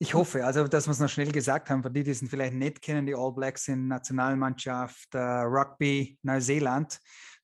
[0.02, 2.54] ich hoffe, also dass wir es noch schnell gesagt haben, für die, die es vielleicht
[2.54, 6.98] nicht kennen, die All Blacks sind Nationalmannschaft äh, Rugby Neuseeland,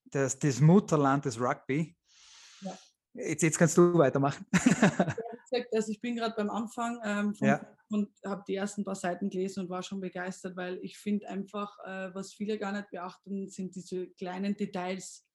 [0.06, 1.96] das, das Mutterland des Rugby.
[2.62, 2.76] Ja.
[3.14, 4.44] Jetzt, jetzt kannst du weitermachen.
[5.72, 7.60] also ich bin gerade beim Anfang ähm, vom ja.
[7.90, 11.78] Und habe die ersten paar Seiten gelesen und war schon begeistert, weil ich finde einfach,
[11.84, 15.26] äh, was viele gar nicht beachten, sind diese kleinen Details.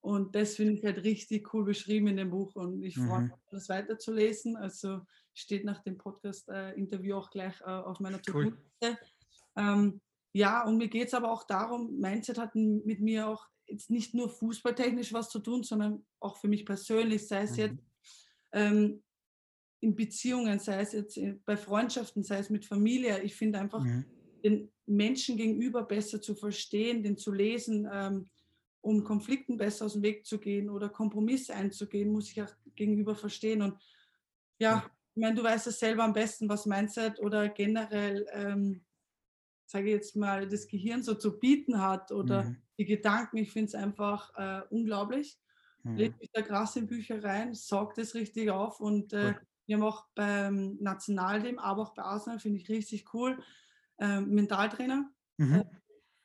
[0.00, 3.30] Und das finde ich halt richtig cool beschrieben in dem Buch und ich freue mich,
[3.30, 3.36] mhm.
[3.50, 4.56] das weiterzulesen.
[4.56, 5.00] Also
[5.32, 8.58] steht nach dem Podcast-Interview auch gleich äh, auf meiner To-Do-Liste.
[8.82, 8.98] Cool.
[9.56, 10.00] Ähm,
[10.32, 14.12] ja, und mir geht es aber auch darum, Mindset hat mit mir auch jetzt nicht
[14.14, 17.58] nur fußballtechnisch was zu tun, sondern auch für mich persönlich, sei es mhm.
[17.58, 17.84] jetzt
[18.52, 19.02] ähm,
[19.82, 23.20] in Beziehungen, sei es jetzt bei Freundschaften, sei es mit Familie.
[23.22, 24.04] Ich finde einfach, mhm.
[24.44, 28.30] den Menschen gegenüber besser zu verstehen, den zu lesen, ähm,
[28.80, 33.16] um Konflikten besser aus dem Weg zu gehen oder Kompromisse einzugehen, muss ich auch gegenüber
[33.16, 33.60] verstehen.
[33.60, 33.76] Und
[34.58, 38.84] ja, ich meine, du weißt es selber am besten, was Mindset oder generell, ähm,
[39.66, 42.56] sage ich jetzt mal, das Gehirn so zu bieten hat oder mhm.
[42.78, 43.38] die Gedanken.
[43.38, 45.40] Ich finde es einfach äh, unglaublich.
[45.82, 45.96] Mhm.
[45.96, 49.34] Legt mich da krass in Bücher rein, saugt es richtig auf und äh,
[49.72, 53.42] wir haben auch beim Nationalteam, aber auch bei Arsenal, finde ich richtig cool,
[53.98, 55.54] äh, Mentaltrainer, mhm.
[55.54, 55.64] äh,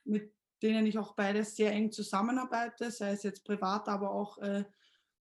[0.04, 4.64] mit denen ich auch beide sehr eng zusammenarbeite, sei es jetzt privat, aber auch äh,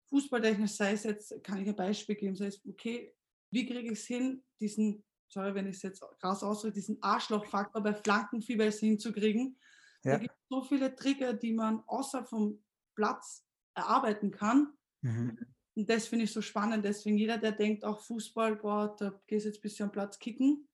[0.08, 3.14] fußballtechnisch, sei es jetzt, kann ich ein Beispiel geben, sei es, okay,
[3.52, 7.80] wie kriege ich es hin, diesen, sorry, wenn ich es jetzt krass ausdrücke, diesen Arschlochfaktor
[7.80, 9.56] bei Flankenfieber hinzukriegen.
[10.02, 10.14] Ja.
[10.14, 12.60] Da gibt es so viele Trigger, die man außerhalb vom
[12.96, 14.72] Platz erarbeiten kann.
[15.02, 15.38] Mhm.
[15.76, 16.84] Und das finde ich so spannend.
[16.84, 20.18] Deswegen jeder, der denkt, auch Fußball, boah, da gehst du jetzt ein bisschen am Platz
[20.18, 20.66] kicken.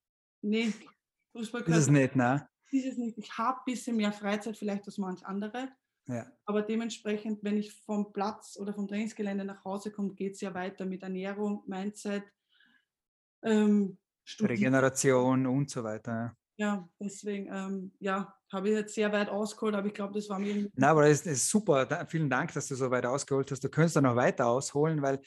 [0.42, 0.72] Nee,
[1.32, 2.48] Fußball ist es nicht, ne?
[2.70, 3.18] Ist es nicht.
[3.18, 5.68] Ich habe ein bisschen mehr Freizeit vielleicht als manch andere.
[6.06, 6.30] Ja.
[6.46, 10.54] Aber dementsprechend, wenn ich vom Platz oder vom Trainingsgelände nach Hause komme, geht es ja
[10.54, 12.24] weiter mit Ernährung, Mindset,
[13.42, 13.98] ähm,
[14.40, 16.36] Regeneration und so weiter.
[16.56, 20.38] Ja, deswegen, ähm, ja, habe ich jetzt sehr weit ausgeholt, aber ich glaube, das war
[20.38, 20.68] mir.
[20.74, 21.86] Na, aber das ist, super.
[21.86, 23.64] Da, vielen Dank, dass du so weit ausgeholt hast.
[23.64, 25.20] Du könntest da noch weiter ausholen, weil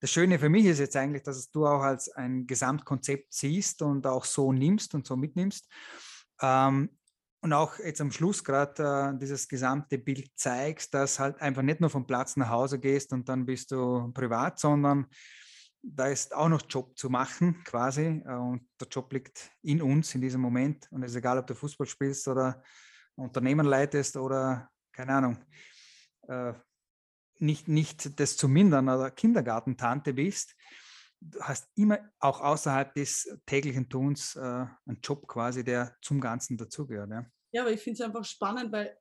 [0.00, 4.06] das Schöne für mich ist jetzt eigentlich, dass du auch als ein Gesamtkonzept siehst und
[4.06, 5.66] auch so nimmst und so mitnimmst.
[6.42, 6.90] Ähm,
[7.40, 11.80] und auch jetzt am Schluss gerade äh, dieses gesamte Bild zeigst, dass halt einfach nicht
[11.80, 15.06] nur vom Platz nach Hause gehst und dann bist du privat, sondern
[15.82, 20.14] da ist auch noch Job zu machen quasi äh, und der Job liegt in uns
[20.14, 22.62] in diesem Moment und es ist egal, ob du Fußball spielst oder
[23.14, 25.38] Unternehmen leitest oder keine Ahnung,
[26.28, 26.52] äh,
[27.40, 30.56] nicht, nicht das zu mindern oder Kindergartentante bist,
[31.20, 36.56] du hast immer auch außerhalb des täglichen Tuns äh, einen Job quasi, der zum Ganzen
[36.56, 37.10] dazugehört.
[37.10, 37.26] Ja.
[37.52, 38.96] ja, aber ich finde es einfach spannend, weil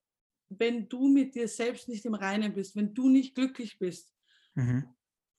[0.49, 4.13] wenn du mit dir selbst nicht im Reinen bist, wenn du nicht glücklich bist,
[4.55, 4.95] mhm.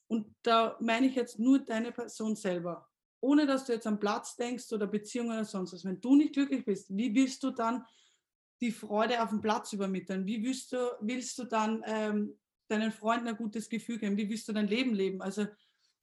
[0.09, 2.89] Und da meine ich jetzt nur deine Person selber.
[3.21, 5.85] Ohne dass du jetzt am Platz denkst oder Beziehungen oder sonst was.
[5.85, 7.85] Wenn du nicht glücklich bist, wie willst du dann
[8.61, 10.27] die Freude auf dem Platz übermitteln?
[10.27, 14.17] Wie willst du, willst du dann ähm, deinen Freunden ein gutes Gefühl geben?
[14.17, 15.21] Wie willst du dein Leben leben?
[15.21, 15.47] Also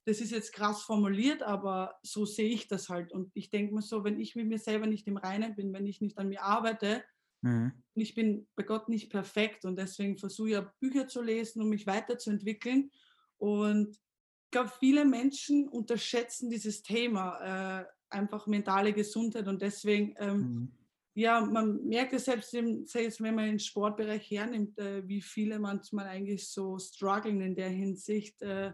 [0.06, 3.12] das ist jetzt krass formuliert, aber so sehe ich das halt.
[3.12, 5.88] Und ich denke mir so, wenn ich mit mir selber nicht im Reinen bin, wenn
[5.88, 7.04] ich nicht an mir arbeite,
[7.42, 7.72] mhm.
[7.96, 11.70] ich bin bei Gott nicht perfekt und deswegen versuche ich ja Bücher zu lesen, um
[11.70, 12.92] mich weiterzuentwickeln
[13.38, 14.00] und
[14.46, 19.48] ich glaube, viele Menschen unterschätzen dieses Thema, äh, einfach mentale Gesundheit.
[19.48, 20.72] Und deswegen, ähm, mhm.
[21.14, 25.60] ja, man merkt es selbst, im, selbst wenn man den Sportbereich hernimmt, äh, wie viele
[25.60, 28.72] manchmal eigentlich so strugglen in der Hinsicht, äh,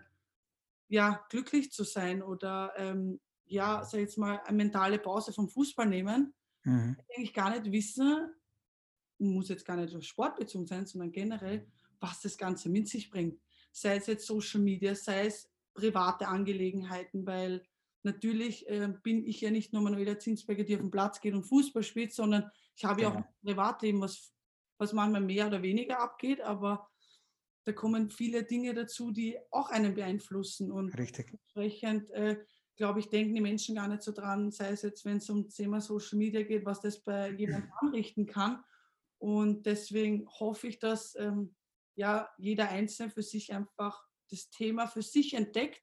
[0.90, 5.50] ja, glücklich zu sein oder, ähm, ja, sag ich jetzt mal, eine mentale Pause vom
[5.50, 6.34] Fußball nehmen.
[6.64, 6.98] Mhm.
[7.16, 8.30] Eigentlich gar nicht wissen,
[9.18, 11.68] muss jetzt gar nicht auf Sportbezogen sein, sondern generell,
[12.00, 13.40] was das Ganze mit sich bringt
[13.72, 17.64] sei es jetzt Social Media, sei es private Angelegenheiten, weil
[18.04, 21.44] natürlich äh, bin ich ja nicht nur Manuela Zinsberger, die auf den Platz geht und
[21.44, 24.34] Fußball spielt, sondern ich habe ja auch ein Privatleben, was,
[24.78, 26.90] was manchmal mehr oder weniger abgeht, aber
[27.64, 30.72] da kommen viele Dinge dazu, die auch einen beeinflussen.
[30.72, 31.32] Und Richtig.
[31.32, 32.38] entsprechend, äh,
[32.76, 35.44] glaube ich, denken die Menschen gar nicht so dran, sei es jetzt, wenn es um
[35.44, 38.64] das Thema Social Media geht, was das bei jemandem anrichten kann.
[39.20, 41.56] Und deswegen hoffe ich, dass ähm,
[42.02, 45.82] ja jeder Einzelne für sich einfach das Thema für sich entdeckt.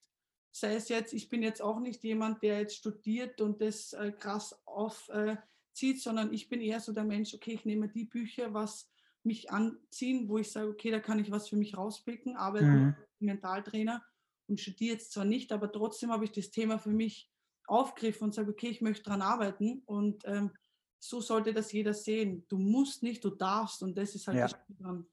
[0.51, 4.11] Sei es jetzt, ich bin jetzt auch nicht jemand, der jetzt studiert und das äh,
[4.13, 8.53] krass aufzieht, äh, sondern ich bin eher so der Mensch, okay, ich nehme die Bücher,
[8.53, 8.91] was
[9.23, 12.95] mich anziehen, wo ich sage, okay, da kann ich was für mich rauspicken, arbeite mhm.
[12.99, 14.03] als Mentaltrainer
[14.49, 17.31] und studiere jetzt zwar nicht, aber trotzdem habe ich das Thema für mich
[17.67, 20.51] aufgegriffen und sage, okay, ich möchte daran arbeiten und ähm,
[20.99, 22.45] so sollte das jeder sehen.
[22.49, 24.49] Du musst nicht, du darfst und das ist halt ja.
[24.49, 25.07] das dran.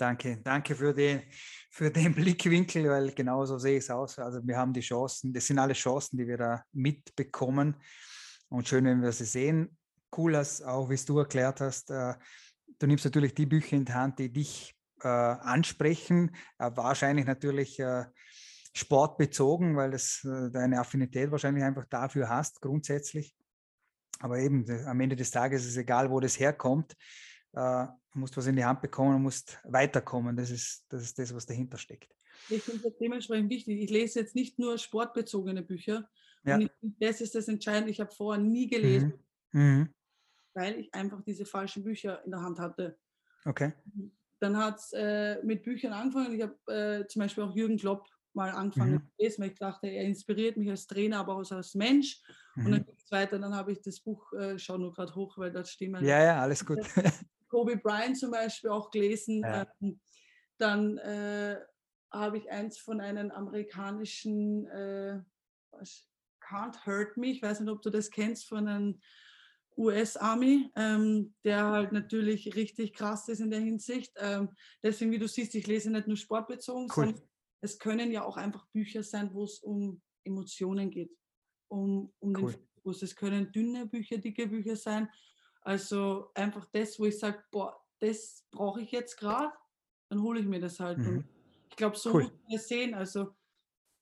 [0.00, 1.20] Danke, danke für, die,
[1.70, 4.18] für den Blickwinkel, weil genauso sehe ich es aus.
[4.18, 7.76] Also wir haben die Chancen, das sind alle Chancen, die wir da mitbekommen.
[8.48, 9.76] Und schön, wenn wir sie sehen.
[10.16, 12.14] Cool, dass auch, wie es du erklärt hast, äh,
[12.78, 16.34] du nimmst natürlich die Bücher in die Hand, die dich äh, ansprechen.
[16.58, 17.78] Äh, wahrscheinlich natürlich
[18.72, 23.36] sportbezogen, weil das deine Affinität wahrscheinlich einfach dafür hast, grundsätzlich.
[24.20, 26.96] Aber eben, am Ende des Tages ist es egal, wo das herkommt.
[27.52, 30.36] Äh, du musst was in die Hand bekommen und musst weiterkommen.
[30.36, 32.14] Das ist, das ist das, was dahinter steckt.
[32.48, 33.80] Ich finde das dementsprechend wichtig.
[33.80, 36.08] Ich lese jetzt nicht nur sportbezogene Bücher.
[36.44, 36.54] Ja.
[36.54, 37.90] Und ich, das ist das Entscheidende.
[37.90, 39.14] Ich habe vorher nie gelesen,
[39.52, 39.62] mhm.
[39.62, 39.94] Mhm.
[40.54, 42.98] weil ich einfach diese falschen Bücher in der Hand hatte.
[43.44, 43.72] Okay.
[44.38, 46.34] Dann hat es äh, mit Büchern angefangen.
[46.34, 49.02] Ich habe äh, zum Beispiel auch Jürgen Klopp mal angefangen mhm.
[49.02, 52.22] zu lesen, weil ich dachte, er inspiriert mich als Trainer, aber auch als Mensch.
[52.54, 52.66] Mhm.
[52.66, 53.38] Und dann geht es weiter.
[53.38, 56.06] Dann habe ich das Buch, äh, schau nur gerade hoch, weil da stehen meine.
[56.06, 56.78] Ja, ja, alles gut.
[57.50, 59.40] Kobe Bryant zum Beispiel auch gelesen.
[59.40, 59.66] Ja.
[59.80, 60.00] Ähm,
[60.58, 61.58] dann äh,
[62.12, 65.20] habe ich eins von einem amerikanischen äh,
[66.40, 69.00] Can't Hurt Me, ich weiß nicht, ob du das kennst, von einem
[69.76, 74.12] US-Army, ähm, der halt natürlich richtig krass ist in der Hinsicht.
[74.16, 74.50] Ähm,
[74.82, 77.06] deswegen, wie du siehst, ich lese nicht nur sportbezogen, cool.
[77.06, 77.22] sondern
[77.62, 81.16] es können ja auch einfach Bücher sein, wo es um Emotionen geht,
[81.68, 82.52] um, um cool.
[82.52, 83.02] den Fokus.
[83.02, 85.08] Es können dünne Bücher, dicke Bücher sein.
[85.62, 89.52] Also einfach das, wo ich sage, boah, das brauche ich jetzt gerade,
[90.08, 90.98] dann hole ich mir das halt.
[90.98, 91.24] Mhm.
[91.68, 92.22] ich glaube, so cool.
[92.22, 92.94] muss man es sehen.
[92.94, 93.34] Also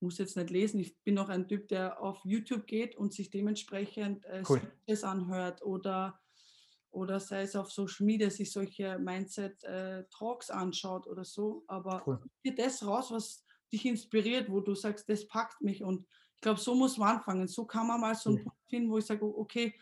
[0.01, 0.81] muss jetzt nicht lesen.
[0.81, 4.61] Ich bin auch ein Typ, der auf YouTube geht und sich dementsprechend äh, cool.
[5.03, 6.21] anhört oder,
[6.91, 11.65] oder sei es auf Social Media, sich solche Mindset-Talks äh, anschaut oder so.
[11.67, 12.21] Aber cool.
[12.43, 15.83] hier das raus, was dich inspiriert, wo du sagst, das packt mich.
[15.83, 17.49] Und ich glaube, so muss man anfangen.
[17.49, 19.75] So kann man mal so einen Punkt finden, wo ich sage, okay,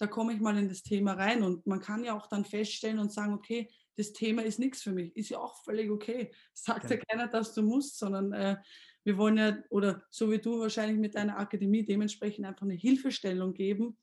[0.00, 1.42] da komme ich mal in das Thema rein.
[1.42, 4.92] Und man kann ja auch dann feststellen und sagen, okay, das Thema ist nichts für
[4.92, 5.14] mich.
[5.14, 6.32] Ist ja auch völlig okay.
[6.54, 8.56] Sagt ja, ja keiner, dass du musst, sondern äh,
[9.04, 13.52] wir wollen ja, oder so wie du wahrscheinlich mit deiner Akademie dementsprechend einfach eine Hilfestellung
[13.52, 13.98] geben,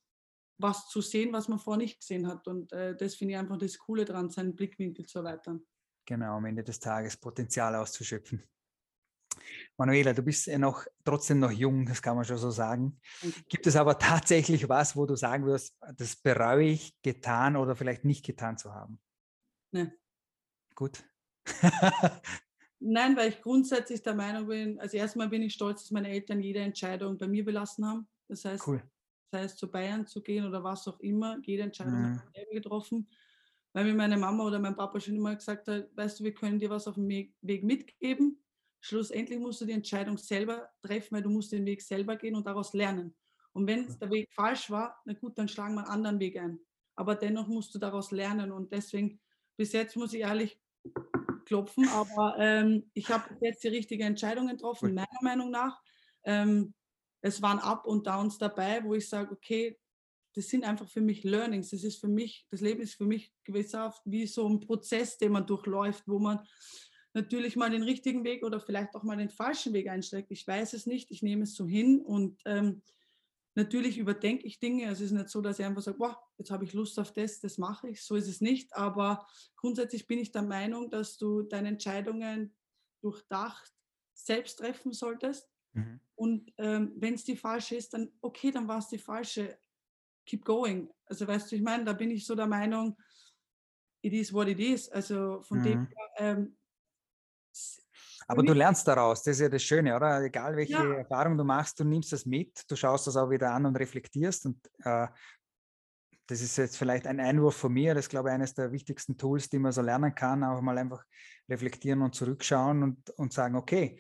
[0.60, 2.48] was zu sehen, was man vorher nicht gesehen hat.
[2.48, 5.66] Und äh, das finde ich einfach das Coole daran, seinen Blickwinkel zu erweitern.
[6.06, 8.44] Genau, am Ende des Tages Potenzial auszuschöpfen.
[9.78, 13.00] Manuela, du bist ja noch trotzdem noch jung, das kann man schon so sagen.
[13.50, 18.06] Gibt es aber tatsächlich was, wo du sagen wirst, das bereue ich getan oder vielleicht
[18.06, 19.00] nicht getan zu haben?
[19.72, 19.94] Nein.
[20.76, 21.04] Gut.
[22.80, 26.40] Nein, weil ich grundsätzlich der Meinung bin, also erstmal bin ich stolz, dass meine Eltern
[26.40, 28.08] jede Entscheidung bei mir belassen haben.
[28.28, 28.84] Das heißt, cool.
[29.32, 32.20] sei es zu Bayern zu gehen oder was auch immer, jede Entscheidung mhm.
[32.20, 33.10] habe ich getroffen.
[33.74, 36.60] Weil mir meine Mama oder mein Papa schon immer gesagt hat, weißt du, wir können
[36.60, 38.40] dir was auf dem Weg mitgeben,
[38.80, 42.46] schlussendlich musst du die Entscheidung selber treffen, weil du musst den Weg selber gehen und
[42.46, 43.16] daraus lernen.
[43.54, 46.60] Und wenn der Weg falsch war, na gut, dann schlagen wir einen anderen Weg ein.
[46.96, 48.52] Aber dennoch musst du daraus lernen.
[48.52, 49.20] Und deswegen,
[49.56, 50.60] bis jetzt muss ich ehrlich
[51.46, 55.82] klopfen, aber ähm, ich habe jetzt die richtige Entscheidung getroffen, meiner Meinung nach.
[56.24, 56.74] Ähm,
[57.22, 59.80] es waren Up und Downs dabei, wo ich sage, okay,
[60.36, 61.72] das sind einfach für mich Learnings.
[61.72, 65.32] Das ist für mich, das Leben ist für mich gewisserhaft wie so ein Prozess, den
[65.32, 66.46] man durchläuft, wo man
[67.18, 70.32] natürlich mal den richtigen Weg oder vielleicht auch mal den falschen Weg einschlägt.
[70.32, 72.82] Ich weiß es nicht, ich nehme es so hin und ähm,
[73.56, 74.88] natürlich überdenke ich Dinge.
[74.88, 77.12] Also es ist nicht so, dass ich einfach sage, boah, jetzt habe ich Lust auf
[77.12, 78.04] das, das mache ich.
[78.04, 78.74] So ist es nicht.
[78.76, 82.56] Aber grundsätzlich bin ich der Meinung, dass du deine Entscheidungen
[83.02, 83.74] durchdacht
[84.14, 85.50] selbst treffen solltest.
[85.74, 86.00] Mhm.
[86.16, 89.58] Und ähm, wenn es die falsche ist, dann okay, dann war es die falsche.
[90.26, 90.90] Keep going.
[91.06, 92.98] Also weißt du, ich meine, da bin ich so der Meinung,
[94.02, 94.90] it is what it is.
[94.90, 95.64] Also von mhm.
[95.64, 96.58] dem her, ähm,
[98.28, 100.22] aber du lernst daraus, das ist ja das Schöne, oder?
[100.22, 100.94] Egal welche ja.
[100.96, 104.46] Erfahrung du machst, du nimmst das mit, du schaust das auch wieder an und reflektierst.
[104.48, 105.08] Und äh,
[106.28, 109.18] das ist jetzt vielleicht ein Einwurf von mir, das ist, glaube ich, eines der wichtigsten
[109.18, 111.04] Tools, die man so lernen kann, auch mal einfach
[111.50, 113.98] reflektieren und zurückschauen und, und sagen, okay,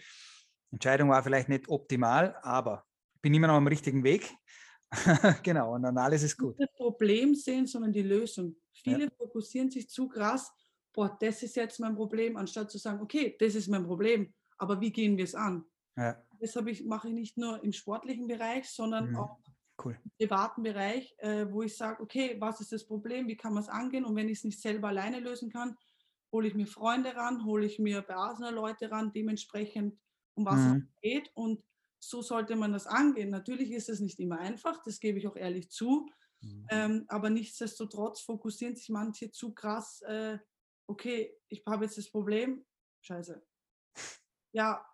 [0.71, 2.83] Entscheidung war vielleicht nicht optimal, aber
[3.15, 4.29] ich bin immer noch am richtigen Weg.
[5.43, 6.59] genau, und dann alles ist gut.
[6.59, 8.57] Nicht das Problem sehen, sondern die Lösung.
[8.73, 9.09] Viele ja.
[9.17, 10.51] fokussieren sich zu krass
[10.97, 14.81] boah, das ist jetzt mein Problem, anstatt zu sagen, okay, das ist mein Problem, aber
[14.81, 15.63] wie gehen wir es an?
[15.95, 16.19] Ja.
[16.41, 19.15] Deshalb ich, mache ich nicht nur im sportlichen Bereich, sondern mhm.
[19.17, 19.37] auch
[19.85, 19.95] cool.
[20.03, 23.61] im privaten Bereich, äh, wo ich sage, okay, was ist das Problem, wie kann man
[23.61, 24.05] es angehen?
[24.05, 25.77] Und wenn ich es nicht selber alleine lösen kann,
[26.31, 29.99] hole ich mir Freunde ran, hole ich mir beasene Leute ran, dementsprechend,
[30.33, 30.89] um was mhm.
[30.95, 31.31] es geht.
[31.35, 31.63] Und
[31.99, 33.29] so sollte man das angehen.
[33.29, 36.07] Natürlich ist es nicht immer einfach, das gebe ich auch ehrlich zu.
[36.41, 36.65] Mhm.
[36.71, 40.39] Ähm, aber nichtsdestotrotz fokussieren sich manche zu krass äh,
[40.87, 42.65] okay, ich habe jetzt das Problem,
[43.01, 43.41] scheiße.
[44.53, 44.85] Ja,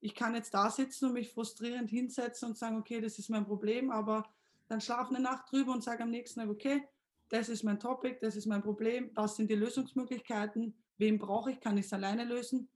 [0.00, 3.46] ich kann jetzt da sitzen und mich frustrierend hinsetzen und sagen, okay, das ist mein
[3.46, 4.28] Problem, aber
[4.68, 6.86] dann schlafe eine Nacht drüber und sage am nächsten Tag, okay,
[7.28, 11.60] das ist mein Topic, das ist mein Problem, das sind die Lösungsmöglichkeiten, wem brauche ich,
[11.60, 12.68] kann ich es alleine lösen?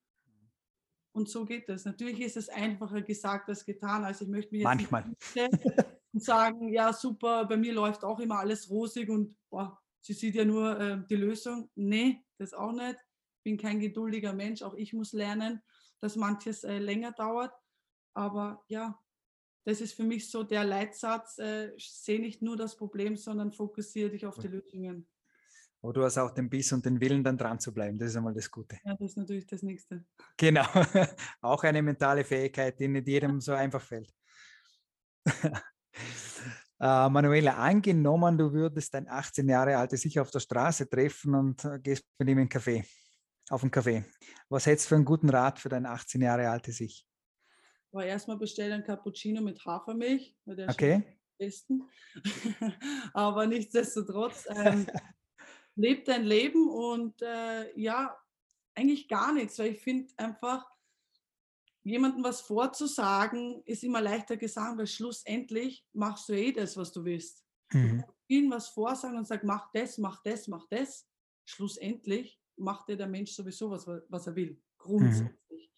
[1.13, 1.85] Und so geht es.
[1.85, 4.05] Natürlich ist es einfacher gesagt als getan.
[4.05, 5.05] Also ich möchte mich jetzt Manchmal.
[6.13, 10.35] und sagen, ja super, bei mir läuft auch immer alles rosig und boah, sie sieht
[10.35, 11.71] ja nur äh, die Lösung.
[11.75, 12.97] Nee, das auch nicht.
[13.39, 15.63] Ich bin kein geduldiger Mensch, auch ich muss lernen.
[16.01, 17.53] dass manches äh, länger dauert.
[18.15, 18.99] Aber ja,
[19.65, 24.11] das ist für mich so der Leitsatz, äh, sehe nicht nur das Problem, sondern fokussiere
[24.11, 25.09] dich auf die Lösungen.
[25.83, 27.99] Aber du hast auch den Biss und den Willen, dann dran zu bleiben.
[27.99, 28.79] Das ist einmal das Gute.
[28.85, 30.05] Ja, das ist natürlich das Nächste.
[30.37, 30.67] Genau.
[31.41, 34.13] auch eine mentale Fähigkeit, die nicht jedem so einfach fällt.
[36.81, 41.64] Uh, Manuela, angenommen, du würdest ein 18 Jahre altes Ich auf der Straße treffen und
[41.64, 42.87] uh, gehst mit ihm in Café,
[43.51, 44.05] auf einen Kaffee.
[44.49, 47.05] Was hättest du für einen guten Rat für dein 18 Jahre altes Ich?
[47.91, 50.95] Aber erstmal bestell ein Cappuccino mit Hafermilch, weil der okay.
[50.95, 51.05] am
[51.37, 51.83] besten.
[53.12, 54.87] Aber nichtsdestotrotz, ähm,
[55.75, 58.17] leb dein Leben und äh, ja,
[58.77, 60.64] eigentlich gar nichts, weil ich finde einfach,
[61.88, 67.05] jemandem was vorzusagen, ist immer leichter gesagt, weil schlussendlich machst du eh das, was du
[67.05, 67.44] willst.
[67.72, 68.05] Mhm.
[68.29, 71.07] Ihnen was vorsagen und sag, mach das, mach das, mach das.
[71.44, 74.61] Schlussendlich macht dir der Mensch sowieso was, was er will.
[74.77, 75.38] Grundsätzlich.
[75.51, 75.68] Mhm.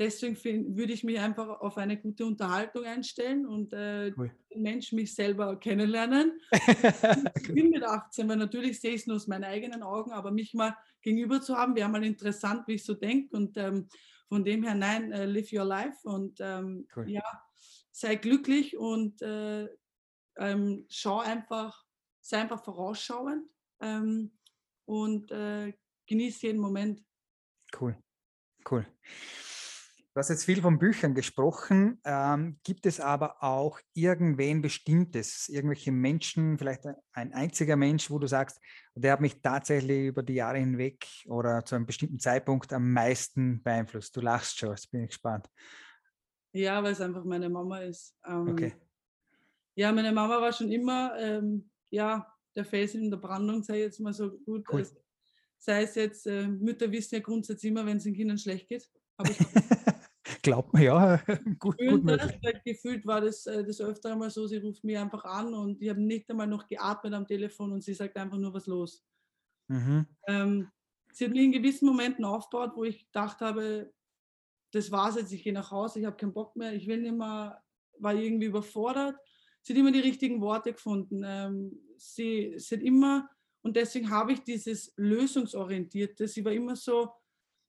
[0.00, 4.30] Deswegen find, würde ich mich einfach auf eine gute Unterhaltung einstellen und äh, cool.
[4.54, 6.40] den Mensch mich selber kennenlernen.
[7.42, 10.30] ich bin mit 18, weil natürlich sehe ich es nur aus meinen eigenen Augen, aber
[10.30, 13.36] mich mal gegenüber zu haben, wäre mal interessant, wie ich so denke.
[13.36, 13.88] Und ähm,
[14.28, 17.08] von dem her, nein, uh, live your life und ähm, cool.
[17.10, 17.22] ja,
[17.90, 19.68] sei glücklich und äh,
[20.36, 21.84] ähm, schau einfach,
[22.20, 23.48] sei einfach vorausschauend
[23.80, 24.38] ähm,
[24.84, 25.72] und äh,
[26.06, 27.04] genieß jeden Moment.
[27.78, 27.96] Cool,
[28.70, 28.86] cool.
[30.18, 32.00] Du hast jetzt viel von Büchern gesprochen.
[32.04, 38.26] Ähm, gibt es aber auch irgendwen Bestimmtes, irgendwelche Menschen, vielleicht ein einziger Mensch, wo du
[38.26, 38.60] sagst,
[38.96, 43.62] der hat mich tatsächlich über die Jahre hinweg oder zu einem bestimmten Zeitpunkt am meisten
[43.62, 44.16] beeinflusst?
[44.16, 45.48] Du lachst schon, jetzt bin ich gespannt.
[46.52, 48.16] Ja, weil es einfach meine Mama ist.
[48.26, 48.74] Ähm, okay.
[49.76, 52.26] Ja, meine Mama war schon immer ähm, ja,
[52.56, 54.66] der Felsen in der Brandung, sei jetzt mal so gut.
[54.68, 54.80] Cool.
[54.80, 54.96] Als,
[55.60, 58.90] sei es jetzt, äh, Mütter wissen ja grundsätzlich immer, wenn es den Kindern schlecht geht.
[59.16, 59.38] Habe ich
[60.48, 61.16] Glaubt man ja,
[61.58, 62.38] gut, gut möglich.
[62.42, 65.82] Das, gefühlt war das äh, das öfter einmal so, sie ruft mich einfach an und
[65.82, 69.04] ich habe nicht einmal noch geatmet am Telefon und sie sagt einfach nur, was los.
[69.68, 70.06] Mhm.
[70.26, 70.70] Ähm,
[71.12, 73.92] sie hat mich in gewissen Momenten aufgebaut, wo ich gedacht habe,
[74.72, 77.14] das war's jetzt, ich gehe nach Hause, ich habe keinen Bock mehr, ich will nicht
[77.14, 77.62] mehr,
[77.98, 79.16] war irgendwie überfordert.
[79.62, 81.22] Sie hat immer die richtigen Worte gefunden.
[81.24, 83.28] Ähm, sie, sie hat immer,
[83.62, 87.10] und deswegen habe ich dieses Lösungsorientierte, sie war immer so,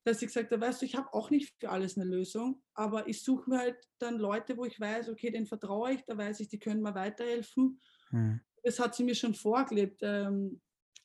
[0.04, 3.08] dass ich gesagt habe, weißt du, ich habe auch nicht für alles eine Lösung, aber
[3.08, 6.40] ich suche mir halt dann Leute, wo ich weiß, okay, denen vertraue ich, da weiß
[6.40, 7.80] ich, die können mir weiterhelfen.
[8.10, 8.40] Hm.
[8.64, 10.00] Das hat sie mir schon vorgelebt.
[10.02, 10.62] Ähm,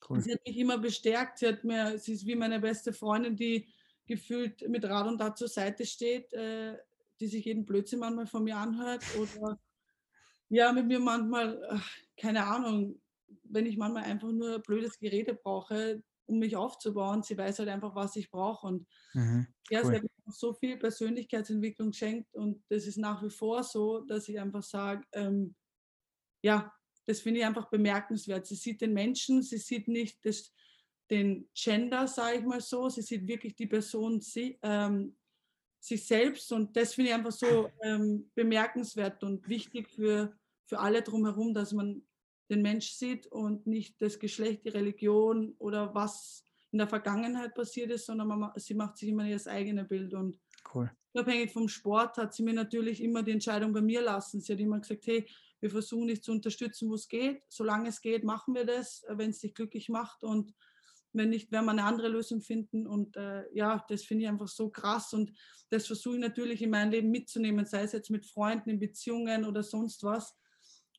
[0.09, 0.21] cool.
[0.21, 1.39] Sie hat mich immer bestärkt.
[1.39, 3.69] Sie, hat mir, sie ist wie meine beste Freundin, die
[4.07, 6.77] gefühlt mit Rat und Tat zur Seite steht, äh,
[7.21, 9.59] die sich jeden Blödsinn manchmal von mir anhört oder
[10.49, 11.81] ja, mit mir manchmal,
[12.17, 13.01] keine Ahnung,
[13.45, 17.23] wenn ich manchmal einfach nur blödes Gerede brauche, um mich aufzubauen.
[17.23, 18.67] Sie weiß halt einfach, was ich brauche.
[18.67, 19.91] Und mhm, ja, cool.
[19.91, 24.29] sie hat mir so viel Persönlichkeitsentwicklung geschenkt und das ist nach wie vor so, dass
[24.29, 25.55] ich einfach sage, ähm,
[26.43, 26.73] ja,
[27.07, 28.47] das finde ich einfach bemerkenswert.
[28.47, 30.53] Sie sieht den Menschen, sie sieht nicht das,
[31.11, 35.17] den Gender, sage ich mal so, sie sieht wirklich die Person sie, ähm,
[35.81, 40.35] sich selbst und das finde ich einfach so ähm, bemerkenswert und wichtig für,
[40.67, 42.03] für alle drumherum, dass man
[42.51, 47.91] den Mensch sieht und nicht das Geschlecht, die Religion oder was in der Vergangenheit passiert
[47.93, 50.13] ist, sondern man, sie macht sich immer ihr eigenes Bild.
[50.13, 50.41] Und
[50.75, 50.91] cool.
[51.13, 54.41] unabhängig vom Sport hat sie mir natürlich immer die Entscheidung bei mir lassen.
[54.41, 55.25] Sie hat immer gesagt, hey,
[55.61, 57.43] wir versuchen dich zu unterstützen, wo es geht.
[57.49, 60.25] Solange es geht, machen wir das, wenn es dich glücklich macht.
[60.25, 60.53] Und
[61.13, 62.87] wenn nicht, werden wir eine andere Lösung finden.
[62.87, 65.13] Und äh, ja, das finde ich einfach so krass.
[65.13, 65.33] Und
[65.71, 69.45] das versuche ich natürlich in mein Leben mitzunehmen, sei es jetzt mit Freunden, in Beziehungen
[69.45, 70.37] oder sonst was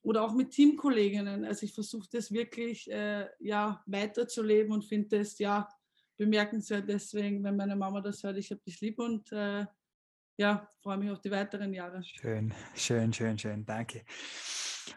[0.06, 1.44] oder auch mit Teamkolleginnen.
[1.44, 5.68] Also ich versuche das wirklich äh, ja, weiterzuleben und finde das ja
[6.16, 6.88] bemerkenswert.
[6.88, 9.66] Deswegen, wenn meine Mama das hört, ich habe dich lieb und äh,
[10.38, 12.04] ja, freue mich auf die weiteren Jahre.
[12.04, 13.66] Schön, schön, schön, schön.
[13.66, 14.04] Danke.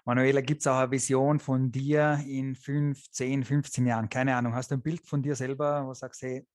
[0.05, 4.11] Manuela, gibt es auch eine Vision von dir in 5, 10, 15 Jahren?
[4.11, 4.55] Keine Ahnung.
[4.55, 6.47] Hast du ein Bild von dir selber, wo du sagst, hey,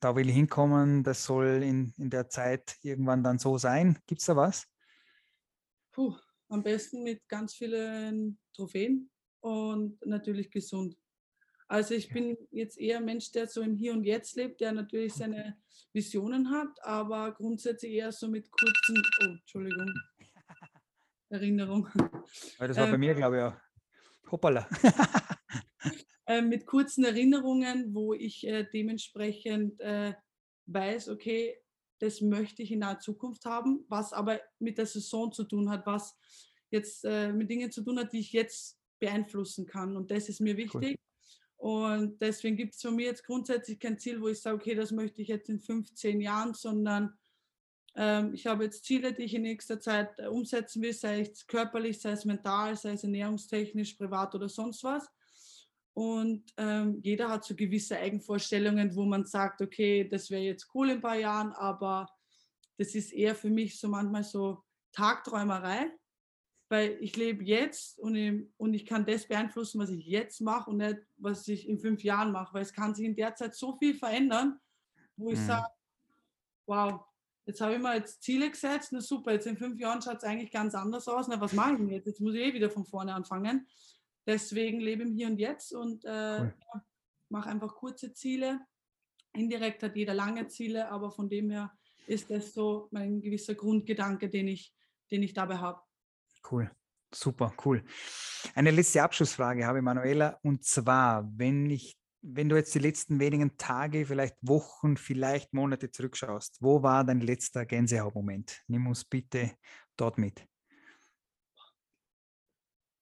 [0.00, 3.98] da will ich hinkommen, das soll in, in der Zeit irgendwann dann so sein?
[4.06, 4.66] Gibt es da was?
[5.92, 6.16] Puh,
[6.48, 10.96] am besten mit ganz vielen Trophäen und natürlich gesund.
[11.68, 14.72] Also ich bin jetzt eher ein Mensch, der so im Hier und Jetzt lebt, der
[14.72, 15.58] natürlich seine
[15.92, 19.92] Visionen hat, aber grundsätzlich eher so mit kurzen, oh, Entschuldigung,
[21.28, 21.88] Erinnerung.
[22.58, 24.32] das war ähm, bei mir, glaube ich, auch.
[24.32, 24.66] Hoppala.
[26.26, 30.14] äh, mit kurzen Erinnerungen, wo ich äh, dementsprechend äh,
[30.66, 31.60] weiß, okay,
[31.98, 35.86] das möchte ich in naher Zukunft haben, was aber mit der Saison zu tun hat,
[35.86, 36.16] was
[36.70, 39.96] jetzt äh, mit Dingen zu tun hat, die ich jetzt beeinflussen kann.
[39.96, 40.96] Und das ist mir wichtig.
[40.96, 40.96] Cool.
[41.58, 44.92] Und deswegen gibt es von mir jetzt grundsätzlich kein Ziel, wo ich sage, okay, das
[44.92, 47.18] möchte ich jetzt in 15 Jahren, sondern
[47.96, 51.46] ähm, ich habe jetzt Ziele, die ich in nächster Zeit äh, umsetzen will, sei es
[51.46, 55.08] körperlich, sei es mental, sei es ernährungstechnisch, privat oder sonst was.
[55.98, 60.90] Und ähm, jeder hat so gewisse Eigenvorstellungen, wo man sagt, okay, das wäre jetzt cool
[60.90, 62.08] in ein paar Jahren, aber
[62.76, 65.90] das ist eher für mich so manchmal so Tagträumerei,
[66.68, 70.70] weil ich lebe jetzt und ich, und ich kann das beeinflussen, was ich jetzt mache
[70.70, 73.56] und nicht, was ich in fünf Jahren mache, weil es kann sich in der Zeit
[73.56, 74.56] so viel verändern,
[75.16, 75.46] wo ich mhm.
[75.46, 75.66] sage,
[76.66, 77.00] wow,
[77.44, 80.22] jetzt habe ich mir jetzt Ziele gesetzt, na super, jetzt in fünf Jahren schaut es
[80.22, 82.06] eigentlich ganz anders aus, na was mache ich denn jetzt?
[82.06, 83.66] Jetzt muss ich eh wieder von vorne anfangen.
[84.28, 86.54] Deswegen lebe ich im Hier und Jetzt und äh, cool.
[86.74, 86.84] ja,
[87.30, 88.60] mache einfach kurze Ziele.
[89.32, 91.72] Indirekt hat jeder lange Ziele, aber von dem her
[92.06, 94.74] ist das so mein gewisser Grundgedanke, den ich,
[95.10, 95.80] den ich dabei habe.
[96.50, 96.70] Cool.
[97.14, 97.82] Super, cool.
[98.54, 103.18] Eine letzte Abschlussfrage habe ich, Manuela, und zwar, wenn ich, wenn du jetzt die letzten
[103.20, 108.62] wenigen Tage, vielleicht Wochen, vielleicht Monate zurückschaust, wo war dein letzter Gänsehautmoment?
[108.66, 109.52] Nimm uns bitte
[109.96, 110.46] dort mit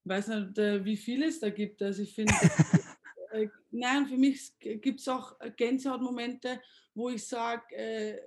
[0.08, 1.82] weiß nicht, äh, wie viel es da gibt.
[1.82, 2.34] Also ich finde,
[3.32, 6.60] äh, nein, für mich gibt es auch Gänsehautmomente,
[6.94, 8.20] wo ich sage, äh,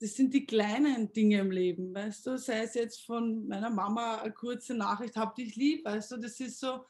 [0.00, 4.18] das sind die kleinen Dinge im Leben, weißt du, sei es jetzt von meiner Mama
[4.18, 6.84] eine kurze Nachricht, hab dich lieb, weißt du, das ist so,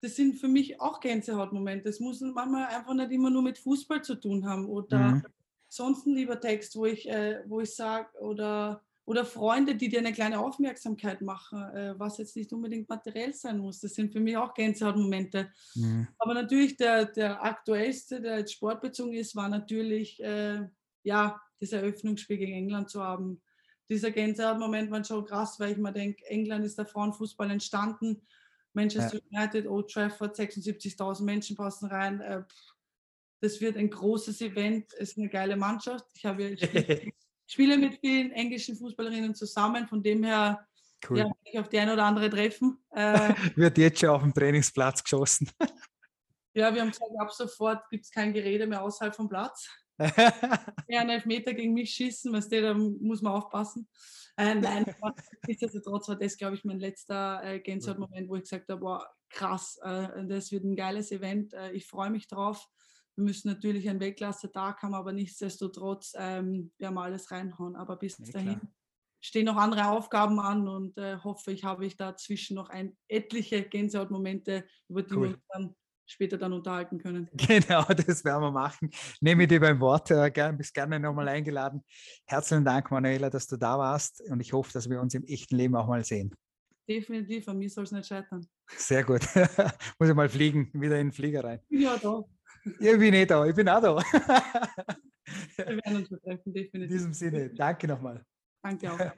[0.00, 1.84] das sind für mich auch Gänsehautmomente.
[1.84, 5.22] Das muss manchmal einfach nicht immer nur mit Fußball zu tun haben oder mhm.
[5.68, 10.00] sonst ein lieber Text, wo ich, äh, wo ich sage, oder oder Freunde, die dir
[10.00, 13.80] eine kleine Aufmerksamkeit machen, äh, was jetzt nicht unbedingt materiell sein muss.
[13.80, 15.50] Das sind für mich auch Gänsehautmomente.
[15.74, 16.08] Mhm.
[16.18, 20.68] Aber natürlich der, der aktuellste, der jetzt sportbezogen ist, war natürlich äh,
[21.04, 23.40] ja, das Eröffnungsspiel gegen England zu haben.
[23.88, 28.20] Dieser Gänsehautmoment war schon krass, weil ich mir denke, England ist der Frauenfußball entstanden.
[28.74, 29.40] Manchester ja.
[29.40, 32.20] United, Old Trafford, 76.000 Menschen passen rein.
[32.20, 32.42] Äh,
[33.40, 36.04] das wird ein großes Event, es ist eine geile Mannschaft.
[36.14, 36.56] Ich habe ja
[37.48, 40.64] spiele mit vielen englischen Fußballerinnen zusammen, von dem her
[41.08, 41.18] cool.
[41.18, 42.78] ja, ich auf die ein oder andere treffen.
[42.90, 45.48] Äh, Wird jetzt schon auf dem Trainingsplatz geschossen.
[46.52, 49.68] ja, wir haben gesagt, ab sofort gibt es kein Gerede mehr außerhalb vom Platz.
[50.88, 53.88] ja, einen Elfmeter gegen mich schießen, was der, da muss man aufpassen.
[54.36, 54.84] Äh, nein,
[55.46, 59.78] nichtsdestotrotz war das, glaube ich, mein letzter äh, Gänsehaut-Moment, wo ich gesagt habe, boah, krass,
[59.82, 62.68] äh, das wird ein geiles Event, äh, ich freue mich drauf.
[63.18, 67.74] Wir müssen natürlich einen Weltklasse-Tag haben, aber nichtsdestotrotz, ähm, wir haben alles reinhauen.
[67.74, 68.72] Aber bis ja, dahin klar.
[69.20, 73.64] stehen noch andere Aufgaben an und äh, hoffe, ich habe ich dazwischen noch ein, etliche
[73.64, 75.22] Gänsehautmomente, über die cool.
[75.22, 75.74] wir uns dann
[76.06, 77.28] später dann unterhalten können.
[77.48, 78.88] Genau, das werden wir machen.
[79.20, 81.82] Nehme dir beim Wort, äh, gern, bist gerne nochmal eingeladen.
[82.24, 85.56] Herzlichen Dank, Manuela, dass du da warst und ich hoffe, dass wir uns im echten
[85.56, 86.32] Leben auch mal sehen.
[86.88, 88.46] Definitiv, an mir soll es nicht scheitern.
[88.68, 89.22] Sehr gut.
[89.98, 91.58] Muss ich mal fliegen, wieder in den Flieger rein.
[91.68, 92.22] Ja, da.
[92.78, 93.96] Ich bin eh da, ich bin auch da.
[95.56, 96.74] Wir werden uns treffen, definitiv.
[96.74, 98.24] In diesem Sinne, danke nochmal.
[98.62, 99.12] Danke auch.